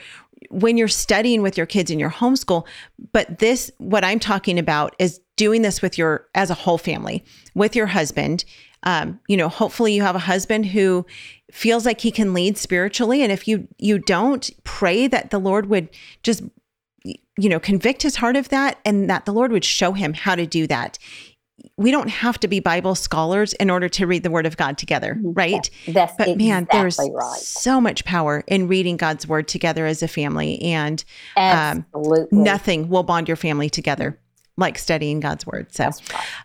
when 0.50 0.76
you're 0.76 0.88
studying 0.88 1.42
with 1.42 1.56
your 1.56 1.66
kids 1.66 1.90
in 1.90 1.98
your 1.98 2.10
homeschool, 2.10 2.66
but 3.12 3.38
this 3.38 3.70
what 3.78 4.04
I'm 4.04 4.20
talking 4.20 4.58
about 4.58 4.94
is 4.98 5.20
doing 5.36 5.62
this 5.62 5.82
with 5.82 5.98
your 5.98 6.28
as 6.34 6.50
a 6.50 6.54
whole 6.54 6.78
family, 6.78 7.24
with 7.54 7.74
your 7.76 7.86
husband. 7.86 8.44
Um, 8.82 9.18
you 9.28 9.36
know, 9.36 9.48
hopefully 9.48 9.94
you 9.94 10.02
have 10.02 10.16
a 10.16 10.20
husband 10.20 10.66
who 10.66 11.06
feels 11.50 11.86
like 11.86 12.00
he 12.00 12.10
can 12.10 12.34
lead 12.34 12.58
spiritually 12.58 13.22
and 13.22 13.32
if 13.32 13.48
you 13.48 13.66
you 13.78 13.98
don't 13.98 14.50
pray 14.64 15.06
that 15.06 15.30
the 15.30 15.38
Lord 15.38 15.66
would 15.66 15.88
just 16.22 16.42
you 17.36 17.48
know, 17.48 17.60
convict 17.60 18.02
his 18.02 18.16
heart 18.16 18.36
of 18.36 18.48
that 18.50 18.78
and 18.84 19.10
that 19.10 19.24
the 19.24 19.32
Lord 19.32 19.52
would 19.52 19.64
show 19.64 19.92
him 19.92 20.14
how 20.14 20.34
to 20.34 20.46
do 20.46 20.66
that. 20.68 20.98
We 21.76 21.90
don't 21.90 22.08
have 22.08 22.38
to 22.40 22.48
be 22.48 22.60
Bible 22.60 22.94
scholars 22.94 23.52
in 23.54 23.70
order 23.70 23.88
to 23.88 24.06
read 24.06 24.22
the 24.22 24.30
word 24.30 24.46
of 24.46 24.56
God 24.56 24.76
together, 24.76 25.18
right? 25.22 25.68
That's 25.86 26.12
But 26.16 26.36
man, 26.36 26.66
there's 26.70 26.98
right. 26.98 27.36
so 27.38 27.80
much 27.80 28.04
power 28.04 28.42
in 28.46 28.66
reading 28.68 28.96
God's 28.96 29.26
word 29.28 29.46
together 29.48 29.86
as 29.86 30.02
a 30.02 30.08
family, 30.08 30.60
and 30.62 31.04
um, 31.36 31.86
nothing 32.32 32.88
will 32.88 33.04
bond 33.04 33.28
your 33.28 33.36
family 33.36 33.70
together 33.70 34.18
like 34.56 34.78
studying 34.78 35.20
God's 35.20 35.46
word. 35.46 35.72
So 35.74 35.90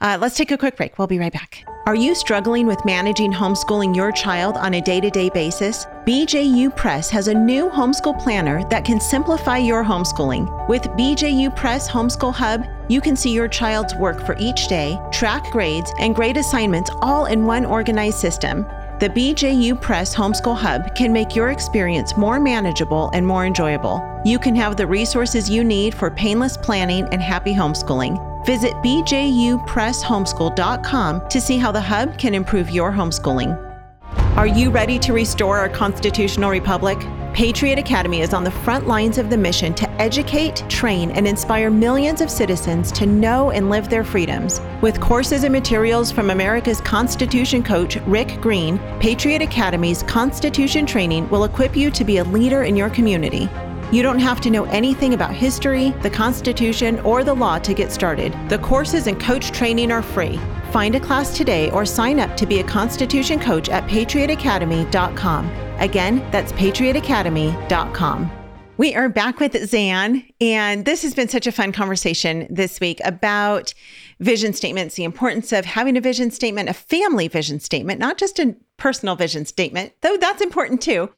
uh, 0.01 0.18
let's 0.20 0.36
take 0.36 0.51
a 0.51 0.58
quick 0.58 0.78
break. 0.78 0.98
We'll 0.98 1.08
be 1.08 1.20
right 1.20 1.34
back. 1.34 1.63
Are 1.86 1.96
you 1.96 2.13
struggling 2.13 2.68
with 2.68 2.84
managing 2.86 3.32
homeschooling 3.32 3.96
your 3.96 4.12
child 4.12 4.58
on 4.58 4.75
a 4.75 4.82
day 4.82 5.00
to 5.00 5.10
day 5.10 5.30
basis? 5.30 5.86
BJU 6.06 6.75
Press 6.75 7.10
has 7.10 7.28
a 7.28 7.34
new 7.34 7.70
homeschool 7.70 8.22
planner 8.22 8.68
that 8.70 8.86
can 8.86 9.00
simplify 9.00 9.58
your 9.58 9.84
homeschooling. 9.84 10.68
With 10.68 10.84
BJU 10.84 11.56
Press 11.56 11.89
Homeschool 11.89 12.34
Hub, 12.34 12.63
you 12.89 13.01
can 13.01 13.16
see 13.16 13.32
your 13.32 13.48
child's 13.48 13.96
work 13.96 14.25
for 14.25 14.36
each 14.39 14.68
day, 14.68 15.00
track 15.12 15.51
grades, 15.51 15.92
and 16.00 16.16
grade 16.16 16.38
assignments 16.38 16.89
all 17.01 17.25
in 17.25 17.46
one 17.46 17.66
organized 17.66 18.18
system. 18.18 18.66
The 19.00 19.08
BJU 19.08 19.79
Press 19.79 20.13
Homeschool 20.13 20.58
Hub 20.58 20.94
can 20.94 21.13
make 21.13 21.34
your 21.34 21.51
experience 21.51 22.18
more 22.18 22.38
manageable 22.38 23.10
and 23.13 23.25
more 23.25 23.46
enjoyable. 23.46 24.03
You 24.25 24.38
can 24.38 24.53
have 24.58 24.75
the 24.75 24.86
resources 24.86 25.50
you 25.50 25.63
need 25.63 25.96
for 25.96 26.12
painless 26.12 26.58
planning 26.58 27.08
and 27.13 27.22
happy 27.22 27.53
homeschooling. 27.53 28.46
Visit 28.46 28.74
bjupresshomeschool.com 28.84 31.29
to 31.29 31.39
see 31.39 31.58
how 31.58 31.72
the 31.72 31.79
hub 31.79 32.18
can 32.18 32.36
improve 32.36 32.72
your 32.72 32.91
homeschooling. 32.91 33.58
Are 34.36 34.48
you 34.48 34.70
ready 34.70 35.00
to 35.00 35.13
restore 35.13 35.60
our 35.60 35.70
constitutional 35.70 36.50
republic? 36.50 36.98
Patriot 37.33 37.79
Academy 37.79 38.21
is 38.21 38.33
on 38.33 38.43
the 38.43 38.51
front 38.51 38.88
lines 38.88 39.17
of 39.17 39.29
the 39.29 39.38
mission 39.38 39.74
to 39.75 39.89
educate, 40.01 40.63
train, 40.67 41.12
and 41.12 41.27
inspire 41.27 41.69
millions 41.69 42.21
of 42.21 42.29
citizens 42.29 42.91
to 42.93 43.05
know 43.05 43.51
and 43.51 43.69
live 43.69 43.89
their 43.89 44.03
freedoms. 44.03 44.59
With 44.81 45.00
courses 45.00 45.43
and 45.43 45.53
materials 45.53 46.12
from 46.12 46.31
America's 46.31 46.81
Constitution 46.81 47.63
coach, 47.63 47.98
Rick 48.07 48.41
Green, 48.41 48.77
Patriot 49.00 49.41
Academy's 49.41 50.03
Constitution 50.03 50.86
training 50.86 51.29
will 51.29 51.45
equip 51.45 51.77
you 51.77 51.91
to 51.91 52.03
be 52.03 52.17
a 52.17 52.24
leader 52.25 52.63
in 52.63 52.75
your 52.75 52.89
community. 52.89 53.48
You 53.91 54.03
don't 54.03 54.19
have 54.19 54.41
to 54.41 54.50
know 54.50 54.65
anything 54.65 55.13
about 55.13 55.33
history, 55.33 55.91
the 56.01 56.09
Constitution, 56.09 57.00
or 57.01 57.24
the 57.24 57.33
law 57.33 57.57
to 57.59 57.74
get 57.74 57.91
started. 57.91 58.36
The 58.50 58.59
courses 58.59 59.07
and 59.07 59.19
coach 59.19 59.51
training 59.51 59.91
are 59.91 60.03
free. 60.03 60.39
Find 60.71 60.95
a 60.95 60.99
class 60.99 61.35
today 61.35 61.71
or 61.71 61.85
sign 61.85 62.19
up 62.19 62.38
to 62.38 62.45
be 62.45 62.59
a 62.59 62.63
Constitution 62.63 63.39
coach 63.39 63.69
at 63.69 63.88
patriotacademy.com. 63.89 65.49
Again, 65.79 66.27
that's 66.31 66.51
patriotacademy.com. 66.53 68.31
We 68.77 68.95
are 68.95 69.09
back 69.09 69.41
with 69.41 69.67
Zan, 69.67 70.23
and 70.39 70.85
this 70.85 71.01
has 71.01 71.13
been 71.13 71.27
such 71.27 71.47
a 71.47 71.51
fun 71.51 71.73
conversation 71.73 72.47
this 72.49 72.79
week 72.79 73.01
about 73.03 73.73
vision 74.21 74.53
statements, 74.53 74.95
the 74.95 75.03
importance 75.03 75.51
of 75.51 75.65
having 75.65 75.97
a 75.97 76.01
vision 76.01 76.31
statement, 76.31 76.69
a 76.69 76.73
family 76.73 77.27
vision 77.27 77.59
statement, 77.59 77.99
not 77.99 78.17
just 78.17 78.39
a 78.39 78.55
personal 78.77 79.17
vision 79.17 79.45
statement, 79.45 79.91
though 79.99 80.15
that's 80.15 80.41
important 80.41 80.81
too, 80.81 81.09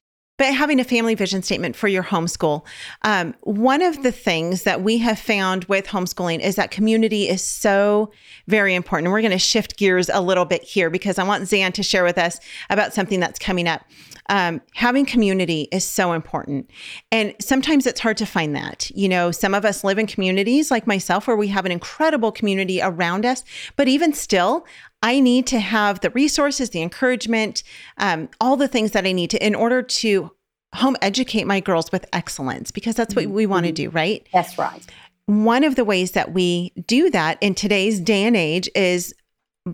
but 0.42 0.56
having 0.56 0.80
a 0.80 0.84
family 0.84 1.14
vision 1.14 1.44
statement 1.44 1.76
for 1.76 1.88
your 1.88 2.02
homeschool. 2.02 2.66
Um, 3.04 3.36
one 3.42 3.84
of 3.84 4.02
the 4.02 4.12
things 4.12 4.64
that 4.64 4.82
we 4.82 4.98
have 4.98 5.20
found 5.20 5.66
with 5.66 5.86
homeschooling 5.86 6.40
is 6.40 6.56
that 6.56 6.72
community 6.72 7.30
is 7.30 7.44
so 7.44 8.12
very 8.48 8.74
important. 8.74 9.06
And 9.06 9.14
we're 9.14 9.22
going 9.22 9.34
to 9.34 9.38
shift 9.38 9.78
gears 9.78 10.10
a 10.10 10.20
little 10.20 10.46
bit 10.46 10.64
here 10.64 10.90
because 10.90 11.20
I 11.20 11.24
want 11.26 11.48
Zan 11.48 11.74
to 11.74 11.84
share 11.84 12.04
with 12.04 12.18
us 12.18 12.40
about 12.72 12.92
something 12.92 13.20
that's 13.20 13.38
coming 13.38 13.68
up. 13.68 13.86
Um, 14.30 14.62
having 14.74 15.06
community 15.06 15.68
is 15.72 15.84
so 15.84 16.14
important. 16.14 16.72
And 17.12 17.36
sometimes 17.40 17.86
it's 17.86 18.00
hard 18.00 18.18
to 18.18 18.26
find 18.26 18.56
that. 18.56 18.90
You 18.96 19.10
know, 19.10 19.30
some 19.30 19.54
of 19.54 19.64
us 19.64 19.84
live 19.84 20.00
in 20.00 20.08
communities 20.08 20.72
like 20.72 20.88
myself 20.88 21.28
where 21.28 21.38
we 21.38 21.50
have 21.50 21.68
an 21.68 21.72
incredible 21.72 22.32
community 22.32 22.82
around 22.82 23.28
us, 23.28 23.44
but 23.76 23.88
even 23.88 24.12
still, 24.12 24.66
I 25.02 25.20
need 25.20 25.48
to 25.48 25.60
have 25.60 26.02
the 26.02 26.12
resources, 26.12 26.70
the 26.70 26.82
encouragement, 26.82 27.64
um, 27.98 28.30
all 28.40 28.56
the 28.56 28.68
things 28.68 28.92
that 28.92 29.06
I 29.06 29.12
need 29.12 29.30
to 29.32 29.46
in 29.46 29.56
order 29.56 29.82
to 29.82 30.32
home 30.74 30.96
educate 31.02 31.46
my 31.46 31.60
girls 31.60 31.92
with 31.92 32.06
excellence 32.14 32.72
because 32.72 32.96
that's 32.96 33.16
what 33.16 33.28
we 33.28 33.46
want 33.46 33.66
to 33.66 33.72
mm-hmm. 33.72 33.90
do, 33.90 33.90
right? 33.90 34.26
That's 34.32 34.58
right. 34.58 34.86
One 35.26 35.64
of 35.64 35.76
the 35.76 35.86
ways 35.86 36.12
that 36.12 36.34
we 36.34 36.72
do 36.88 37.10
that 37.10 37.38
in 37.42 37.56
today's 37.56 38.00
day 38.00 38.24
and 38.24 38.36
age 38.36 38.70
is 38.76 39.14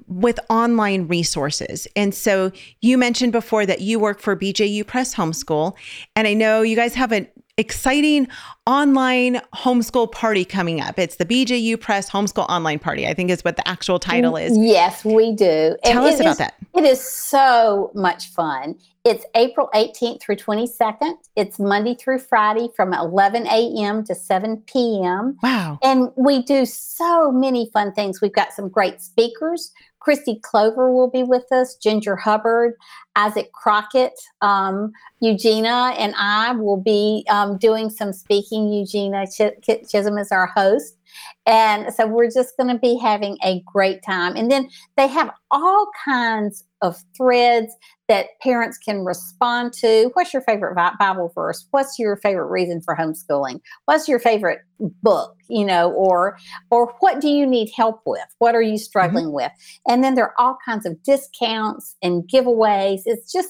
with 0.08 0.40
online 0.50 1.08
resources. 1.08 1.88
And 1.96 2.14
so 2.14 2.52
you 2.82 2.98
mentioned 2.98 3.32
before 3.32 3.66
that 3.66 3.82
you 3.82 4.00
work 4.00 4.20
for 4.20 4.36
BJU 4.36 4.86
Press 4.86 5.16
Homeschool. 5.16 5.76
And 6.16 6.28
I 6.28 6.34
know 6.34 6.62
you 6.62 6.76
guys 6.76 6.94
have 6.96 7.12
an 7.12 7.28
exciting 7.58 8.28
online 8.68 9.42
homeschool 9.56 10.12
party 10.12 10.46
coming 10.46 10.80
up. 10.80 11.00
It's 11.00 11.16
the 11.16 11.26
BJU 11.26 11.80
Press 11.80 12.10
Homeschool 12.10 12.48
Online 12.50 12.78
Party, 12.78 13.08
I 13.08 13.14
think 13.16 13.32
is 13.32 13.44
what 13.44 13.56
the 13.56 13.68
actual 13.68 13.98
title 13.98 14.38
is. 14.38 14.56
Yes, 14.58 15.04
we 15.04 15.34
do. 15.34 15.76
Tell 15.84 16.06
and 16.06 16.14
us 16.14 16.20
about 16.20 16.32
is, 16.32 16.38
that. 16.38 16.54
It 16.76 16.84
is 16.84 17.02
so 17.02 17.92
much 17.96 18.28
fun. 18.30 18.76
It's 19.04 19.26
April 19.36 19.70
18th 19.74 20.22
through 20.22 20.36
22nd. 20.36 21.14
It's 21.36 21.58
Monday 21.58 21.96
through 21.96 22.20
Friday 22.20 22.70
from 22.76 22.94
11 22.94 23.48
a.m. 23.48 24.04
to 24.04 24.14
7 24.14 24.58
p.m. 24.68 25.38
Wow. 25.42 25.80
And 25.82 26.12
we 26.16 26.44
do 26.44 26.66
so 26.66 27.32
many 27.32 27.70
fun 27.74 27.94
things. 27.94 28.22
We've 28.22 28.34
got 28.34 28.54
some 28.54 28.70
great 28.70 29.02
speakers. 29.02 29.72
Christy 30.08 30.40
Clover 30.42 30.90
will 30.90 31.10
be 31.10 31.24
with 31.24 31.52
us, 31.52 31.76
Ginger 31.76 32.16
Hubbard, 32.16 32.76
Isaac 33.18 33.52
Crockett, 33.52 34.14
um, 34.40 34.94
Eugenia, 35.20 35.94
and 35.98 36.16
I 36.18 36.54
will 36.54 36.78
be 36.78 37.26
um, 37.30 37.58
doing 37.58 37.90
some 37.90 38.14
speaking. 38.14 38.72
Eugenia 38.72 39.26
Ch- 39.28 39.92
Chisholm 39.92 40.18
is 40.18 40.32
our 40.32 40.46
host. 40.46 40.97
And 41.46 41.94
so 41.94 42.08
we're 42.08 42.30
just 42.30 42.58
going 42.58 42.74
to 42.74 42.80
be 42.80 42.98
having 42.98 43.38
a 43.44 43.64
great 43.66 44.04
time. 44.04 44.36
And 44.36 44.52
then 44.52 44.70
they 44.96 45.08
have 45.08 45.32
all 45.52 45.88
kinds 46.06 46.64
of 46.82 46.98
threads 47.16 47.74
that 48.08 48.28
parents 48.42 48.78
can 48.78 49.04
respond 49.04 49.74
to. 49.74 50.10
What's 50.14 50.34
your 50.34 50.42
favorite 50.44 50.76
Bible 51.00 51.32
verse? 51.34 51.68
What's 51.72 51.98
your 52.00 52.18
favorite 52.18 52.48
reason 52.48 52.82
for 52.82 52.96
homeschooling? 52.96 53.60
What's 53.86 54.08
your 54.08 54.20
favorite 54.20 54.60
book, 54.80 55.36
you 55.50 55.66
know, 55.66 55.92
or 55.92 56.38
or 56.70 56.94
what 57.00 57.20
do 57.20 57.28
you 57.28 57.46
need 57.46 57.72
help 57.76 58.02
with? 58.06 58.28
What 58.40 58.56
are 58.56 58.62
you 58.62 58.78
struggling 58.78 59.26
mm-hmm. 59.26 59.36
with? 59.36 59.52
And 59.88 60.04
then 60.04 60.16
there 60.16 60.26
are 60.26 60.36
all 60.38 60.58
kinds 60.64 60.86
of 60.86 61.02
discounts 61.04 61.96
and 62.02 62.24
giveaways. 62.30 63.02
It's 63.06 63.32
just 63.32 63.50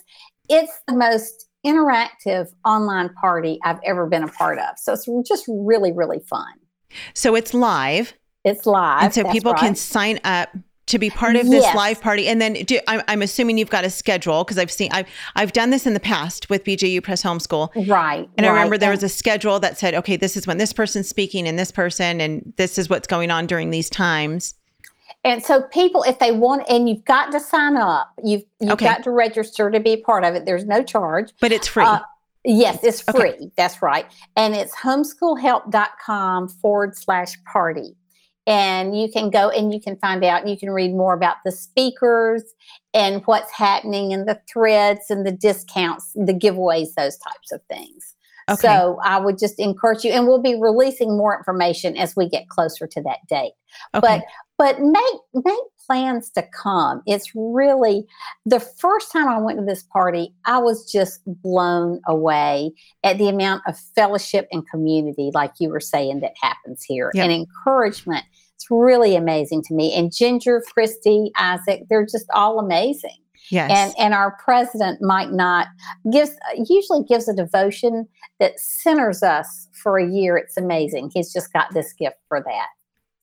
it's 0.50 0.74
the 0.88 0.96
most 0.96 1.50
interactive 1.66 2.48
online 2.66 3.10
party 3.10 3.60
I've 3.64 3.80
ever 3.86 4.08
been 4.08 4.24
a 4.24 4.28
part 4.28 4.58
of. 4.58 4.78
So 4.78 4.94
it's 4.94 5.08
just 5.28 5.46
really 5.48 5.92
really 5.92 6.20
fun. 6.20 6.54
So 7.14 7.36
it's 7.36 7.54
live. 7.54 8.14
It's 8.44 8.66
live. 8.66 9.04
And 9.04 9.14
so 9.14 9.24
people 9.32 9.52
right. 9.54 9.60
can 9.60 9.76
sign 9.76 10.20
up 10.24 10.50
to 10.88 10.98
be 10.98 11.10
part 11.10 11.36
of 11.36 11.50
this 11.50 11.64
yes. 11.64 11.76
live 11.76 12.02
party 12.02 12.28
and 12.28 12.42
then 12.42 12.54
do, 12.54 12.80
I'm, 12.88 13.02
I'm, 13.08 13.22
assuming 13.22 13.58
you've 13.58 13.70
got 13.70 13.84
a 13.84 13.90
schedule 13.90 14.44
because 14.44 14.58
i've 14.58 14.72
seen 14.72 14.90
I've, 14.92 15.08
I've 15.36 15.54
done 15.54 15.70
this 15.70 15.86
in 15.86 15.94
the 15.94 16.00
past 16.00 16.50
with 16.50 16.64
bju 16.64 17.04
press 17.04 17.24
homeschool 17.24 17.70
right 17.88 18.30
and 18.38 18.46
right. 18.46 18.46
i 18.46 18.50
remember 18.50 18.78
there 18.78 18.92
was 18.92 19.04
a 19.04 19.10
schedule 19.10 19.60
that 19.60 19.78
said 19.78 19.94
okay 19.96 20.16
this 20.16 20.38
is 20.38 20.48
when 20.48 20.58
this 20.58 20.74
person's 20.74 21.08
speaking 21.08 21.48
and 21.48 21.60
this 21.60 21.72
person 21.72 22.22
and 22.22 22.54
this 22.56 22.78
is 22.78 22.90
what's 22.90 23.08
going 23.08 23.30
on 23.32 23.46
during 23.46 23.70
these 23.70 23.90
times 23.90 24.56
and 25.24 25.44
so 25.44 25.62
people 25.64 26.04
if 26.04 26.20
they 26.20 26.32
want 26.32 26.64
and 26.70 26.88
you've 26.88 27.06
got 27.06 27.32
to 27.32 27.40
sign 27.40 27.76
up 27.76 28.14
you've 28.24 28.44
you've 28.60 28.72
okay. 28.72 28.86
got 28.86 29.04
to 29.04 29.12
register 29.12 29.70
to 29.70 29.80
be 29.80 29.92
a 29.92 29.98
part 29.98 30.24
of 30.24 30.36
it 30.36 30.46
there's 30.46 30.66
no 30.66 30.82
charge 30.82 31.32
but 31.42 31.52
it's 31.52 31.68
free 31.68 31.84
uh, 31.84 32.00
Yes, 32.50 32.82
it's 32.82 33.02
free. 33.02 33.32
Okay. 33.32 33.52
That's 33.58 33.82
right. 33.82 34.06
And 34.38 34.56
it's 34.56 34.74
homeschoolhelp.com 34.76 36.48
forward 36.48 36.96
slash 36.96 37.36
party 37.44 37.98
and 38.48 38.98
you 38.98 39.12
can 39.12 39.30
go 39.30 39.50
and 39.50 39.74
you 39.74 39.80
can 39.80 39.98
find 39.98 40.24
out 40.24 40.48
you 40.48 40.58
can 40.58 40.72
read 40.72 40.94
more 40.94 41.14
about 41.14 41.36
the 41.44 41.52
speakers 41.52 42.42
and 42.94 43.22
what's 43.26 43.52
happening 43.52 44.14
and 44.14 44.28
the 44.28 44.40
threads 44.52 45.10
and 45.10 45.28
the 45.28 45.32
discounts 45.32 46.14
the 46.16 46.34
giveaways 46.34 46.94
those 46.96 47.18
types 47.18 47.52
of 47.52 47.62
things 47.70 48.16
okay. 48.50 48.62
so 48.62 48.98
i 49.04 49.20
would 49.20 49.38
just 49.38 49.60
encourage 49.60 50.04
you 50.04 50.12
and 50.12 50.26
we'll 50.26 50.42
be 50.42 50.56
releasing 50.60 51.18
more 51.18 51.38
information 51.38 51.98
as 51.98 52.16
we 52.16 52.28
get 52.28 52.48
closer 52.48 52.88
to 52.88 53.02
that 53.02 53.20
date 53.30 53.52
okay. 53.94 54.00
but 54.02 54.24
but 54.58 54.82
make 54.82 55.46
make 55.46 55.64
plans 55.88 56.30
to 56.30 56.44
come 56.54 57.02
it's 57.08 57.32
really 57.34 58.06
the 58.46 58.60
first 58.60 59.12
time 59.12 59.28
i 59.28 59.38
went 59.38 59.58
to 59.58 59.66
this 59.66 59.84
party 59.84 60.34
i 60.46 60.58
was 60.58 60.92
just 60.92 61.22
blown 61.26 62.00
away 62.08 62.72
at 63.04 63.18
the 63.18 63.28
amount 63.28 63.62
of 63.68 63.78
fellowship 63.96 64.48
and 64.52 64.68
community 64.70 65.32
like 65.34 65.54
you 65.60 65.70
were 65.70 65.80
saying 65.80 66.20
that 66.20 66.34
happens 66.42 66.84
here 66.84 67.12
yep. 67.14 67.24
and 67.24 67.34
encouragement 67.34 68.26
it's 68.54 68.68
really 68.70 69.16
amazing 69.16 69.64
to 69.64 69.74
me 69.74 69.94
and 69.94 70.14
ginger 70.14 70.62
christy 70.74 71.32
isaac 71.38 71.84
they're 71.90 72.06
just 72.06 72.28
all 72.34 72.60
amazing 72.60 73.18
Yes. 73.50 73.72
And 73.72 73.94
and 73.98 74.14
our 74.14 74.38
president 74.44 75.02
Mike 75.02 75.32
Knott 75.32 75.68
gives 76.12 76.32
usually 76.66 77.04
gives 77.04 77.30
a 77.30 77.34
devotion 77.34 78.08
that 78.40 78.60
centers 78.60 79.24
us 79.24 79.68
for 79.82 79.98
a 79.98 80.06
year. 80.06 80.38
It's 80.38 80.58
amazing. 80.58 81.12
He's 81.14 81.32
just 81.32 81.54
got 81.54 81.74
this 81.74 81.94
gift 81.94 82.18
for 82.28 82.42
that. 82.42 82.68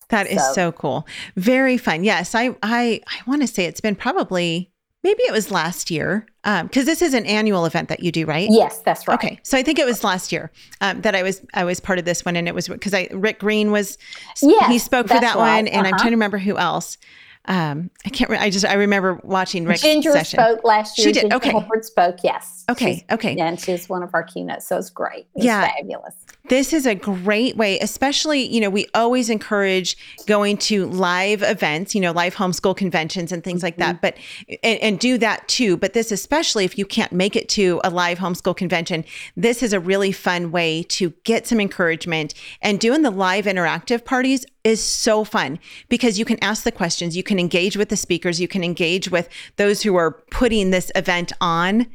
That 0.08 0.26
is 0.26 0.42
so, 0.48 0.52
so 0.52 0.72
cool. 0.72 1.06
Very 1.36 1.76
fun. 1.76 2.04
Yes, 2.04 2.34
I 2.34 2.56
I 2.62 3.00
I 3.06 3.20
want 3.26 3.42
to 3.42 3.48
say 3.48 3.64
it's 3.64 3.80
been 3.80 3.96
probably 3.96 4.70
maybe 5.02 5.22
it 5.24 5.32
was 5.32 5.50
last 5.50 5.90
year 5.90 6.26
because 6.42 6.62
um, 6.62 6.68
this 6.86 7.02
is 7.02 7.14
an 7.14 7.26
annual 7.26 7.66
event 7.66 7.88
that 7.90 8.00
you 8.00 8.10
do, 8.10 8.26
right? 8.26 8.48
Yes, 8.50 8.78
that's 8.80 9.06
right. 9.06 9.14
Okay, 9.14 9.38
so 9.42 9.56
I 9.56 9.62
think 9.62 9.78
it 9.78 9.86
was 9.86 10.02
last 10.02 10.32
year 10.32 10.50
um, 10.80 11.02
that 11.02 11.14
I 11.14 11.22
was 11.22 11.42
I 11.54 11.64
was 11.64 11.78
part 11.78 11.98
of 11.98 12.04
this 12.04 12.24
one, 12.24 12.36
and 12.36 12.48
it 12.48 12.54
was 12.54 12.68
because 12.68 12.94
I 12.94 13.08
Rick 13.12 13.38
Green 13.38 13.70
was 13.70 13.98
yes, 14.42 14.66
he 14.70 14.78
spoke 14.78 15.06
for 15.06 15.20
that 15.20 15.36
right. 15.36 15.56
one, 15.56 15.68
and 15.68 15.86
uh-huh. 15.86 15.94
I'm 15.94 15.98
trying 15.98 16.10
to 16.10 16.16
remember 16.16 16.38
who 16.38 16.58
else 16.58 16.98
um, 17.46 17.90
I 18.06 18.08
can't. 18.08 18.30
Re- 18.30 18.38
I 18.38 18.48
just 18.48 18.64
I 18.64 18.74
remember 18.74 19.20
watching 19.22 19.66
Rick's 19.66 19.82
Ginger 19.82 20.12
session. 20.12 20.38
spoke 20.38 20.64
last 20.64 20.96
year. 20.96 21.08
She 21.08 21.12
did. 21.12 21.20
Ginger 21.22 21.36
okay. 21.36 21.50
Hubbard 21.50 21.84
spoke. 21.84 22.16
Yes. 22.24 22.64
Okay. 22.70 22.94
She's, 22.94 23.04
okay. 23.10 23.36
And 23.36 23.60
she's 23.60 23.86
one 23.88 24.02
of 24.02 24.14
our 24.14 24.22
keynotes, 24.22 24.66
so 24.66 24.78
it's 24.78 24.88
great. 24.88 25.26
It's 25.34 25.44
yeah. 25.44 25.68
Fabulous. 25.76 26.14
This 26.48 26.72
is 26.72 26.86
a 26.86 26.94
great 26.94 27.56
way, 27.56 27.78
especially 27.80 28.42
you 28.42 28.60
know 28.60 28.70
we 28.70 28.86
always 28.94 29.28
encourage 29.28 29.96
going 30.26 30.56
to 30.58 30.86
live 30.86 31.42
events, 31.42 31.94
you 31.94 32.00
know, 32.00 32.12
live 32.12 32.34
homeschool 32.34 32.76
conventions 32.76 33.30
and 33.30 33.44
things 33.44 33.58
mm-hmm. 33.58 33.66
like 33.66 33.76
that. 33.76 33.96
Mm-hmm. 33.96 34.54
But 34.56 34.58
and, 34.62 34.80
and 34.80 34.98
do 34.98 35.18
that 35.18 35.46
too. 35.46 35.76
But 35.76 35.92
this 35.92 36.12
especially 36.12 36.64
if 36.64 36.78
you 36.78 36.86
can't 36.86 37.12
make 37.12 37.36
it 37.36 37.50
to 37.50 37.80
a 37.84 37.90
live 37.90 38.18
homeschool 38.18 38.56
convention, 38.56 39.04
this 39.36 39.62
is 39.62 39.74
a 39.74 39.80
really 39.80 40.12
fun 40.12 40.50
way 40.50 40.82
to 40.84 41.12
get 41.24 41.46
some 41.46 41.60
encouragement. 41.60 42.32
And 42.62 42.80
doing 42.80 43.02
the 43.02 43.10
live 43.10 43.44
interactive 43.44 44.06
parties 44.06 44.46
is 44.64 44.82
so 44.82 45.24
fun 45.24 45.58
because 45.90 46.18
you 46.18 46.24
can 46.24 46.42
ask 46.42 46.64
the 46.64 46.72
questions, 46.72 47.16
you 47.16 47.22
can 47.22 47.33
engage 47.38 47.76
with 47.76 47.88
the 47.88 47.96
speakers, 47.96 48.40
you 48.40 48.48
can 48.48 48.64
engage 48.64 49.10
with 49.10 49.28
those 49.56 49.82
who 49.82 49.96
are 49.96 50.12
putting 50.30 50.70
this 50.70 50.90
event 50.94 51.32
on 51.40 51.86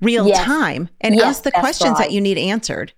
real 0.00 0.26
yes. 0.26 0.44
time 0.44 0.88
and 1.00 1.14
yes, 1.14 1.24
ask 1.24 1.42
the 1.44 1.50
questions 1.50 1.92
right. 1.92 1.98
that 1.98 2.12
you 2.12 2.20
need 2.20 2.38
answered 2.38 2.92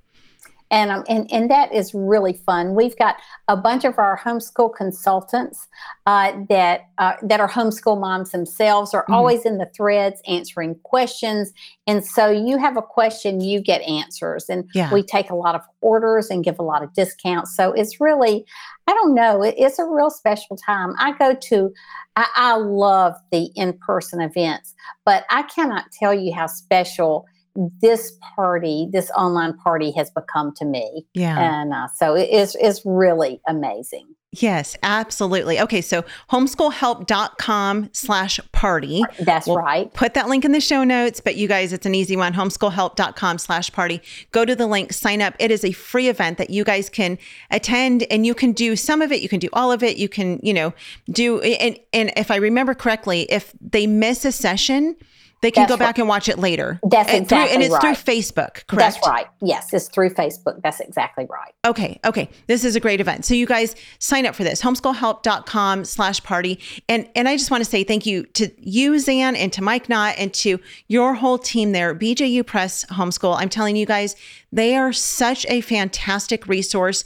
and 0.71 0.91
um, 0.91 1.05
and 1.09 1.31
and 1.33 1.51
that 1.51 1.73
is 1.73 1.95
really 1.95 2.33
fun. 2.33 2.75
We've 2.75 2.97
got 2.97 3.17
a 3.49 3.57
bunch 3.57 3.85
of 3.85 3.99
our 3.99 4.19
homeschool 4.19 4.75
consultants 4.75 5.67
uh, 6.07 6.33
that 6.49 6.83
uh, 6.99 7.15
that 7.23 7.41
are 7.41 7.49
homeschool 7.49 7.99
moms 7.99 8.31
themselves 8.31 8.95
are 8.95 9.03
mm-hmm. 9.03 9.15
always 9.15 9.45
in 9.45 9.59
the 9.59 9.71
threads 9.77 10.21
answering 10.27 10.75
questions, 10.83 11.53
and 11.87 12.05
so 12.05 12.31
you 12.31 12.59
have 12.59 12.77
a 12.77 12.83
question, 12.83 13.41
you 13.41 13.61
get 13.61 13.81
answers, 13.83 14.47
and 14.49 14.69
yeah. 14.75 14.93
we 14.93 15.03
take 15.03 15.31
a 15.31 15.35
lot 15.35 15.55
of 15.55 15.63
orders 15.81 16.29
and 16.31 16.45
give 16.45 16.59
a 16.59 16.63
lot 16.63 16.83
of 16.83 16.93
discounts. 16.95 17.57
So 17.57 17.73
it's 17.73 18.01
really, 18.01 18.45
I 18.87 18.93
don't 18.93 19.15
know, 19.15 19.43
it, 19.43 19.55
it's 19.57 19.79
a 19.79 19.85
real 19.85 20.11
special 20.11 20.57
time. 20.57 20.95
I 20.99 21.17
go 21.19 21.35
to, 21.35 21.73
I, 22.17 22.27
I 22.35 22.57
love 22.57 23.15
the 23.33 23.51
in 23.55 23.73
person 23.75 24.21
events, 24.21 24.75
but 25.05 25.25
I 25.31 25.45
cannot 25.45 25.87
tell 25.93 26.13
you 26.13 26.35
how 26.35 26.47
special 26.47 27.27
this 27.55 28.17
party, 28.35 28.89
this 28.93 29.11
online 29.11 29.57
party 29.59 29.93
has 29.93 30.11
become 30.11 30.55
to 30.57 30.65
me. 30.65 31.07
Yeah. 31.15 31.39
And 31.39 31.73
uh, 31.73 31.89
so 31.95 32.15
it 32.15 32.31
is, 32.31 32.57
is 32.57 32.83
really 32.85 33.41
amazing. 33.47 34.15
Yes, 34.33 34.77
absolutely. 34.83 35.59
Okay, 35.59 35.81
so 35.81 36.05
homeschoolhelp.com 36.31 37.89
slash 37.93 38.39
party. 38.53 39.03
That's 39.21 39.47
we'll 39.47 39.57
right. 39.57 39.93
Put 39.95 40.13
that 40.15 40.29
link 40.29 40.45
in 40.45 40.53
the 40.53 40.61
show 40.61 40.85
notes, 40.85 41.21
but 41.21 41.37
you 41.37 41.49
guys, 41.49 41.73
it's 41.73 41.87
an 41.87 41.95
easy 41.95 42.15
one. 42.15 42.35
Homeschoolhelp.com 42.35 43.39
slash 43.39 43.73
party. 43.73 44.03
Go 44.31 44.45
to 44.45 44.55
the 44.55 44.67
link, 44.67 44.93
sign 44.93 45.23
up. 45.23 45.35
It 45.39 45.51
is 45.51 45.65
a 45.65 45.73
free 45.73 46.09
event 46.09 46.37
that 46.37 46.51
you 46.51 46.63
guys 46.63 46.91
can 46.91 47.17
attend 47.51 48.03
and 48.11 48.27
you 48.27 48.35
can 48.35 48.53
do 48.53 48.77
some 48.77 49.01
of 49.01 49.13
it, 49.13 49.23
you 49.23 49.31
can 49.31 49.39
do 49.41 49.49
all 49.55 49.73
of 49.73 49.83
it. 49.83 49.97
You 49.97 50.11
can, 50.11 50.41
you 50.43 50.53
know, 50.53 50.75
do 51.11 51.41
and 51.41 51.79
and 51.95 52.13
if 52.15 52.31
I 52.31 52.37
remember 52.37 52.75
correctly, 52.75 53.23
if 53.31 53.55
they 53.63 53.87
miss 53.87 54.27
a 54.27 54.33
session, 54.33 54.95
they 55.41 55.51
can 55.51 55.63
That's 55.63 55.73
go 55.73 55.77
back 55.77 55.97
right. 55.97 55.99
and 55.99 56.09
watch 56.09 56.29
it 56.29 56.39
later. 56.39 56.81
That's 56.83 57.11
and 57.11 57.23
exactly 57.23 57.49
through, 57.49 57.55
And 57.55 57.63
it's 57.63 57.73
right. 57.73 57.97
through 57.97 58.15
Facebook, 58.15 58.67
correct? 58.67 58.95
That's 58.95 59.07
right. 59.07 59.27
Yes, 59.41 59.73
it's 59.73 59.89
through 59.89 60.11
Facebook. 60.11 60.61
That's 60.63 60.81
exactly 60.81 61.27
right. 61.31 61.53
Okay. 61.65 62.01
Okay. 62.05 62.29
This 62.49 62.65
is 62.65 62.75
a 62.75 62.81
great 62.81 63.01
event. 63.01 63.25
So 63.25 63.35
you 63.35 63.47
guys 63.47 63.77
sign 63.99 64.27
up 64.27 64.35
for 64.35 64.43
this, 64.45 64.61
homeschoolhelp.com 64.63 65.85
slash 65.85 66.23
party. 66.23 66.59
And 66.89 67.09
and 67.15 67.29
I 67.29 67.37
just 67.37 67.51
want 67.51 67.63
to 67.63 67.71
say 67.71 67.85
thank 67.85 68.05
you 68.07 68.25
to 68.35 68.51
you, 68.59 68.99
Zan, 68.99 69.37
and 69.37 69.53
to 69.53 69.63
Mike 69.63 69.89
Knott 69.89 70.15
and 70.19 70.33
to 70.35 70.59
your 70.89 71.15
whole 71.15 71.39
team 71.39 71.73
there, 71.73 71.95
BJU 71.95 72.45
Press 72.45 72.85
Homeschool. 72.87 73.37
I'm 73.39 73.49
telling 73.49 73.77
you 73.77 73.87
guys, 73.87 74.17
they 74.51 74.77
are 74.77 74.93
such 74.93 75.47
a 75.49 75.61
fantastic 75.61 76.47
resource, 76.49 77.05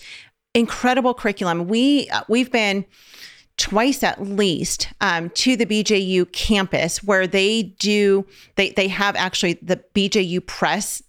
incredible 0.55 1.13
curriculum. 1.13 1.69
We 1.69 2.09
uh, 2.09 2.23
we've 2.29 2.51
been 2.51 2.87
twice 3.57 4.03
at 4.03 4.23
least 4.23 4.89
um, 5.01 5.31
to 5.31 5.57
the 5.57 5.67
BJU 5.67 6.31
campus 6.33 7.03
where 7.03 7.27
they 7.27 7.63
do 7.63 8.27
they 8.57 8.71
they 8.71 8.89
have 8.89 9.15
actually 9.17 9.55
the 9.63 9.83
BJU 9.95 10.45
press 10.47 11.03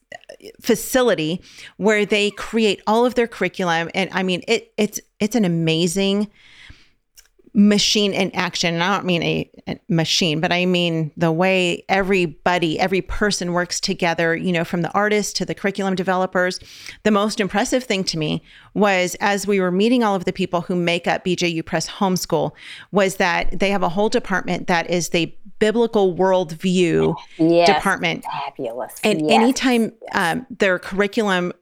facility 0.62 1.42
where 1.78 2.06
they 2.06 2.32
create 2.32 2.82
all 2.88 3.06
of 3.06 3.16
their 3.16 3.28
curriculum. 3.28 3.90
And 3.96 4.10
I 4.14 4.24
mean 4.24 4.44
it 4.48 4.74
it's 4.78 5.00
it's 5.20 5.36
an 5.36 5.46
amazing 5.46 6.30
machine 7.54 8.14
in 8.14 8.32
action. 8.36 8.74
And 8.74 8.84
I 8.84 8.96
don't 8.96 9.06
mean 9.06 9.22
a, 9.24 9.52
a, 9.68 9.80
machine, 9.88 10.42
but 10.42 10.52
I 10.52 10.66
mean 10.66 11.12
the 11.16 11.32
way 11.32 11.86
everybody, 11.88 12.80
every 12.80 13.02
person 13.02 13.54
works 13.54 13.80
together, 13.80 14.36
you 14.36 14.52
know, 14.52 14.66
from 14.66 14.82
the 14.82 14.92
artists 14.94 15.34
to 15.34 15.46
the 15.46 15.54
curriculum 15.54 15.96
developers. 15.96 16.60
The 17.04 17.12
most 17.12 17.40
impressive 17.40 17.84
thing 17.84 18.04
to 18.06 18.18
me 18.18 18.44
was 18.74 19.16
as 19.20 19.46
we 19.46 19.60
were 19.60 19.72
meeting 19.72 20.04
all 20.04 20.16
of 20.16 20.26
the 20.26 20.34
people 20.34 20.62
who 20.62 20.76
make 20.76 21.08
up 21.08 21.24
BJU 21.24 21.64
Press 21.64 21.88
Homeschool, 21.88 22.52
was 22.92 23.18
that 23.18 23.60
they 23.60 23.70
have 23.70 23.84
a 23.84 23.90
whole 23.90 24.10
department 24.10 24.68
that 24.68 24.90
is 24.90 25.10
the 25.10 25.36
biblical 25.60 26.16
worldview 26.16 27.16
yes, 27.38 27.68
department. 27.68 28.26
Fabulous. 28.26 29.00
And 29.04 29.30
yes. 29.30 29.32
anytime 29.32 29.94
um, 30.14 30.48
their 30.50 30.80
curriculum 30.80 31.54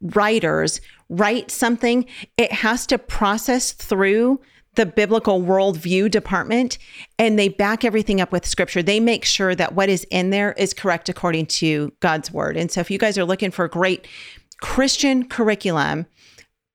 writers 0.00 0.80
write 1.10 1.50
something, 1.50 2.06
it 2.38 2.52
has 2.52 2.86
to 2.86 2.98
process 2.98 3.72
through 3.72 4.40
the 4.76 4.86
biblical 4.86 5.42
worldview 5.42 6.10
department 6.10 6.78
and 7.18 7.38
they 7.38 7.48
back 7.48 7.84
everything 7.84 8.20
up 8.20 8.30
with 8.30 8.46
scripture. 8.46 8.82
They 8.82 9.00
make 9.00 9.24
sure 9.24 9.54
that 9.54 9.74
what 9.74 9.88
is 9.88 10.04
in 10.10 10.30
there 10.30 10.52
is 10.52 10.72
correct 10.72 11.08
according 11.08 11.46
to 11.46 11.92
God's 12.00 12.30
word. 12.30 12.56
And 12.56 12.70
so 12.70 12.80
if 12.80 12.90
you 12.90 12.98
guys 12.98 13.18
are 13.18 13.24
looking 13.24 13.50
for 13.50 13.66
great 13.68 14.06
Christian 14.60 15.28
curriculum, 15.28 16.06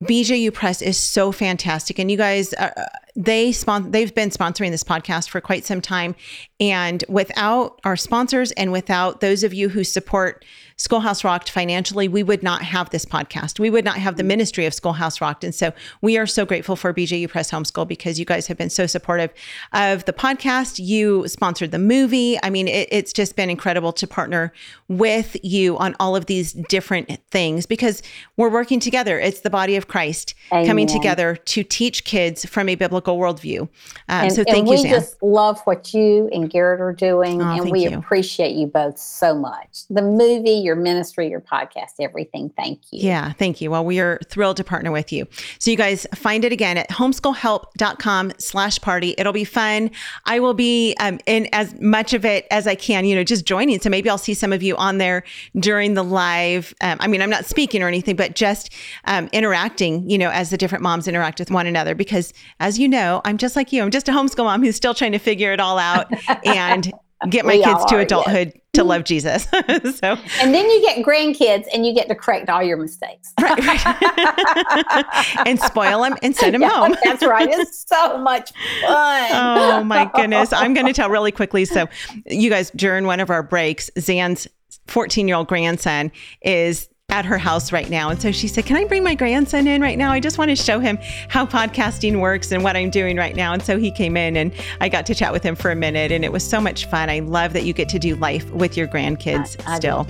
BJU 0.03 0.51
Press 0.51 0.81
is 0.81 0.97
so 0.97 1.31
fantastic. 1.31 1.99
And 1.99 2.09
you 2.09 2.17
guys, 2.17 2.53
uh, 2.53 2.71
they 3.15 3.51
spon- 3.51 3.91
they've 3.91 4.13
been 4.13 4.29
sponsoring 4.29 4.71
this 4.71 4.83
podcast 4.83 5.29
for 5.29 5.39
quite 5.41 5.63
some 5.63 5.79
time. 5.79 6.15
And 6.59 7.03
without 7.07 7.79
our 7.83 7.95
sponsors 7.95 8.51
and 8.53 8.71
without 8.71 9.21
those 9.21 9.43
of 9.43 9.53
you 9.53 9.69
who 9.69 9.83
support 9.83 10.43
Schoolhouse 10.81 11.23
Rocked 11.23 11.51
financially, 11.51 12.07
we 12.07 12.23
would 12.23 12.41
not 12.41 12.63
have 12.63 12.89
this 12.89 13.05
podcast. 13.05 13.59
We 13.59 13.69
would 13.69 13.85
not 13.85 13.97
have 13.97 14.15
the 14.15 14.23
ministry 14.23 14.65
of 14.65 14.73
Schoolhouse 14.73 15.21
Rocked. 15.21 15.43
And 15.43 15.53
so 15.53 15.73
we 16.01 16.17
are 16.17 16.25
so 16.25 16.43
grateful 16.43 16.75
for 16.75 16.91
BJU 16.91 17.29
Press 17.29 17.51
Homeschool 17.51 17.87
because 17.87 18.17
you 18.19 18.25
guys 18.25 18.47
have 18.47 18.57
been 18.57 18.71
so 18.71 18.87
supportive 18.87 19.31
of 19.73 20.05
the 20.05 20.13
podcast. 20.13 20.83
You 20.83 21.27
sponsored 21.27 21.69
the 21.69 21.77
movie. 21.77 22.39
I 22.41 22.49
mean, 22.49 22.67
it, 22.67 22.87
it's 22.91 23.13
just 23.13 23.35
been 23.35 23.51
incredible 23.51 23.93
to 23.93 24.07
partner 24.07 24.51
with 24.87 25.37
you 25.43 25.77
on 25.77 25.95
all 25.99 26.15
of 26.15 26.25
these 26.25 26.53
different 26.53 27.09
things 27.29 27.67
because 27.67 28.01
we're 28.35 28.49
working 28.49 28.79
together. 28.79 29.19
It's 29.19 29.41
the 29.41 29.51
body 29.51 29.75
of 29.75 29.87
Christ 29.87 30.33
Amen. 30.51 30.65
coming 30.65 30.87
together 30.87 31.35
to 31.35 31.63
teach 31.63 32.05
kids 32.05 32.43
from 32.43 32.67
a 32.69 32.73
biblical 32.73 33.19
worldview. 33.19 33.61
Um, 33.61 33.69
and, 34.07 34.33
so 34.33 34.43
thank 34.43 34.67
you, 34.67 34.81
We 34.83 34.89
just 34.89 35.21
love 35.21 35.61
what 35.65 35.93
you 35.93 36.27
and 36.33 36.49
Garrett 36.49 36.81
are 36.81 36.91
doing, 36.91 37.39
oh, 37.39 37.51
and 37.51 37.69
we 37.69 37.83
you. 37.83 37.97
appreciate 37.97 38.55
you 38.55 38.65
both 38.65 38.97
so 38.97 39.35
much. 39.35 39.85
The 39.89 40.01
movie, 40.01 40.51
your 40.51 40.70
ministry, 40.75 41.29
your 41.29 41.41
podcast, 41.41 41.93
everything. 41.99 42.51
Thank 42.57 42.81
you. 42.91 42.99
Yeah, 43.07 43.33
thank 43.33 43.61
you. 43.61 43.71
Well, 43.71 43.85
we 43.85 43.99
are 43.99 44.19
thrilled 44.27 44.57
to 44.57 44.63
partner 44.63 44.91
with 44.91 45.11
you. 45.11 45.27
So 45.59 45.71
you 45.71 45.77
guys 45.77 46.07
find 46.15 46.45
it 46.45 46.51
again 46.51 46.77
at 46.77 46.89
homeschoolhelp.com 46.89 48.33
slash 48.37 48.79
party. 48.81 49.15
It'll 49.17 49.33
be 49.33 49.43
fun. 49.43 49.91
I 50.25 50.39
will 50.39 50.53
be 50.53 50.95
um, 50.99 51.19
in 51.25 51.47
as 51.53 51.79
much 51.79 52.13
of 52.13 52.25
it 52.25 52.47
as 52.51 52.67
I 52.67 52.75
can, 52.75 53.05
you 53.05 53.15
know, 53.15 53.23
just 53.23 53.45
joining. 53.45 53.79
So 53.79 53.89
maybe 53.89 54.09
I'll 54.09 54.17
see 54.17 54.33
some 54.33 54.53
of 54.53 54.63
you 54.63 54.75
on 54.77 54.97
there 54.97 55.23
during 55.57 55.93
the 55.93 56.03
live. 56.03 56.73
Um, 56.81 56.97
I 56.99 57.07
mean, 57.07 57.21
I'm 57.21 57.29
not 57.29 57.45
speaking 57.45 57.83
or 57.83 57.87
anything, 57.87 58.15
but 58.15 58.35
just 58.35 58.73
um, 59.05 59.29
interacting, 59.31 60.09
you 60.09 60.17
know, 60.17 60.29
as 60.29 60.49
the 60.49 60.57
different 60.57 60.83
moms 60.83 61.07
interact 61.07 61.39
with 61.39 61.51
one 61.51 61.67
another. 61.67 61.95
Because 61.95 62.33
as 62.59 62.79
you 62.79 62.87
know, 62.87 63.21
I'm 63.25 63.37
just 63.37 63.55
like 63.55 63.71
you. 63.71 63.81
I'm 63.81 63.91
just 63.91 64.09
a 64.09 64.11
homeschool 64.11 64.45
mom 64.45 64.63
who's 64.63 64.75
still 64.75 64.93
trying 64.93 65.11
to 65.11 65.19
figure 65.19 65.53
it 65.53 65.59
all 65.59 65.77
out. 65.77 66.11
and 66.45 66.91
get 67.29 67.45
my 67.45 67.57
we 67.57 67.63
kids 67.63 67.85
to 67.85 67.97
adulthood 67.97 68.51
yes. 68.53 68.60
To 68.73 68.83
love 68.83 69.03
Jesus. 69.03 69.43
so 69.49 70.17
And 70.39 70.53
then 70.53 70.69
you 70.69 70.81
get 70.81 71.05
grandkids 71.05 71.65
and 71.73 71.85
you 71.85 71.93
get 71.93 72.07
to 72.07 72.15
correct 72.15 72.49
all 72.49 72.63
your 72.63 72.77
mistakes. 72.77 73.33
right, 73.41 73.59
right. 73.65 75.05
and 75.45 75.59
spoil 75.59 76.03
them 76.03 76.15
and 76.23 76.35
send 76.35 76.53
them 76.53 76.61
yeah, 76.61 76.69
home. 76.69 76.95
that's 77.03 77.23
right. 77.23 77.49
It's 77.51 77.85
so 77.87 78.17
much 78.19 78.51
fun. 78.81 79.29
oh 79.33 79.83
my 79.83 80.09
goodness. 80.13 80.53
I'm 80.53 80.73
going 80.73 80.87
to 80.87 80.93
tell 80.93 81.09
really 81.09 81.31
quickly. 81.31 81.65
So 81.65 81.87
you 82.25 82.49
guys, 82.49 82.71
during 82.71 83.05
one 83.05 83.19
of 83.19 83.29
our 83.29 83.43
breaks, 83.43 83.89
Zan's 83.99 84.47
14 84.87 85.27
year 85.27 85.37
old 85.37 85.47
grandson 85.47 86.11
is 86.41 86.87
at 87.11 87.25
her 87.25 87.37
house 87.37 87.71
right 87.71 87.89
now. 87.89 88.09
And 88.09 88.21
so 88.21 88.31
she 88.31 88.47
said, 88.47 88.65
Can 88.65 88.77
I 88.77 88.85
bring 88.85 89.03
my 89.03 89.13
grandson 89.13 89.67
in 89.67 89.81
right 89.81 89.97
now? 89.97 90.11
I 90.11 90.19
just 90.19 90.37
want 90.37 90.49
to 90.49 90.55
show 90.55 90.79
him 90.79 90.97
how 91.27 91.45
podcasting 91.45 92.19
works 92.19 92.51
and 92.51 92.63
what 92.63 92.75
I'm 92.75 92.89
doing 92.89 93.17
right 93.17 93.35
now. 93.35 93.53
And 93.53 93.61
so 93.61 93.77
he 93.77 93.91
came 93.91 94.17
in 94.17 94.37
and 94.37 94.53
I 94.79 94.89
got 94.89 95.05
to 95.07 95.15
chat 95.15 95.31
with 95.31 95.43
him 95.43 95.55
for 95.55 95.71
a 95.71 95.75
minute. 95.75 96.11
And 96.11 96.25
it 96.25 96.31
was 96.31 96.47
so 96.47 96.59
much 96.59 96.85
fun. 96.85 97.09
I 97.09 97.19
love 97.19 97.53
that 97.53 97.63
you 97.63 97.73
get 97.73 97.89
to 97.89 97.99
do 97.99 98.15
life 98.15 98.49
with 98.51 98.77
your 98.77 98.87
grandkids 98.87 99.61
I, 99.67 99.73
I 99.73 99.77
still. 99.77 100.07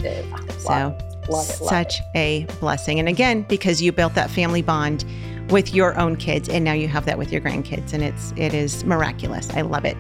So, 0.60 0.96
it, 0.96 1.30
love 1.30 1.46
such 1.46 2.00
it. 2.00 2.06
a 2.16 2.46
blessing. 2.60 3.00
And 3.00 3.10
again, 3.10 3.44
because 3.44 3.82
you 3.82 3.92
built 3.92 4.14
that 4.14 4.30
family 4.30 4.62
bond 4.62 5.04
with 5.50 5.74
your 5.74 6.00
own 6.00 6.16
kids 6.16 6.48
and 6.48 6.64
now 6.64 6.72
you 6.72 6.88
have 6.88 7.06
that 7.06 7.18
with 7.18 7.32
your 7.32 7.42
grandkids 7.42 7.92
and 7.92 8.04
it's 8.04 8.32
it 8.38 8.54
is 8.54 8.86
miraculous 8.86 9.50
i 9.50 9.60
love 9.60 9.84
it 9.84 9.98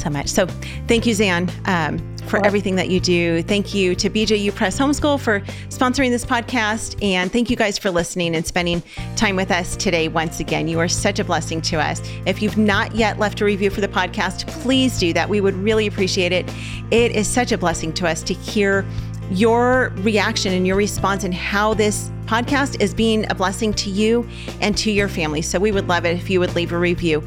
so 0.00 0.10
much. 0.10 0.28
So 0.28 0.46
thank 0.88 1.06
you, 1.06 1.14
Zan, 1.14 1.50
um, 1.66 1.98
for 2.26 2.44
everything 2.44 2.76
that 2.76 2.88
you 2.88 3.00
do. 3.00 3.42
Thank 3.42 3.74
you 3.74 3.94
to 3.96 4.08
BJU 4.08 4.54
Press 4.54 4.78
Homeschool 4.78 5.18
for 5.18 5.40
sponsoring 5.68 6.10
this 6.10 6.24
podcast. 6.24 7.02
And 7.02 7.32
thank 7.32 7.50
you 7.50 7.56
guys 7.56 7.78
for 7.78 7.90
listening 7.90 8.36
and 8.36 8.46
spending 8.46 8.82
time 9.16 9.36
with 9.36 9.50
us 9.50 9.76
today 9.76 10.08
once 10.08 10.40
again. 10.40 10.68
You 10.68 10.78
are 10.78 10.88
such 10.88 11.18
a 11.18 11.24
blessing 11.24 11.60
to 11.62 11.80
us. 11.80 12.00
If 12.26 12.40
you've 12.40 12.58
not 12.58 12.94
yet 12.94 13.18
left 13.18 13.40
a 13.40 13.44
review 13.44 13.70
for 13.70 13.80
the 13.80 13.88
podcast, 13.88 14.46
please 14.62 14.98
do 14.98 15.12
that. 15.12 15.28
We 15.28 15.40
would 15.40 15.54
really 15.54 15.86
appreciate 15.86 16.32
it. 16.32 16.48
It 16.90 17.12
is 17.12 17.26
such 17.28 17.52
a 17.52 17.58
blessing 17.58 17.92
to 17.94 18.08
us 18.08 18.22
to 18.24 18.34
hear 18.34 18.84
your 19.30 19.92
reaction 19.96 20.52
and 20.52 20.66
your 20.66 20.76
response 20.76 21.24
and 21.24 21.32
how 21.32 21.74
this 21.74 22.10
podcast 22.26 22.80
is 22.80 22.94
being 22.94 23.30
a 23.30 23.34
blessing 23.34 23.72
to 23.74 23.90
you 23.90 24.28
and 24.60 24.76
to 24.78 24.90
your 24.90 25.08
family. 25.08 25.42
So 25.42 25.58
we 25.58 25.72
would 25.72 25.88
love 25.88 26.04
it 26.04 26.16
if 26.16 26.30
you 26.30 26.40
would 26.40 26.54
leave 26.54 26.72
a 26.72 26.78
review. 26.78 27.24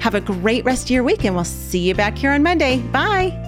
Have 0.00 0.14
a 0.14 0.20
great 0.20 0.64
rest 0.64 0.84
of 0.84 0.90
your 0.90 1.02
week, 1.02 1.24
and 1.24 1.34
we'll 1.34 1.44
see 1.44 1.78
you 1.78 1.94
back 1.94 2.18
here 2.18 2.32
on 2.32 2.42
Monday. 2.42 2.78
Bye. 2.78 3.38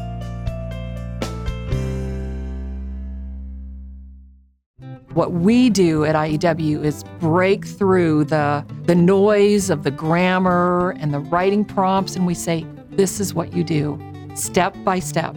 What 5.15 5.31
we 5.31 5.71
do 5.71 6.05
at 6.05 6.17
IEW 6.17 6.85
is 6.85 7.05
break 7.21 7.65
through 7.65 8.25
the, 8.25 8.67
the 8.87 8.97
noise 8.97 9.71
of 9.71 9.85
the 9.85 9.93
grammar 9.93 10.97
and 10.99 11.15
the 11.15 11.21
writing 11.21 11.65
prompts, 11.65 12.17
and 12.17 12.27
we 12.27 12.35
say, 12.35 12.67
This 12.91 13.21
is 13.21 13.33
what 13.33 13.53
you 13.53 13.63
do, 13.63 14.01
step 14.35 14.75
by 14.85 14.99
step. 14.99 15.37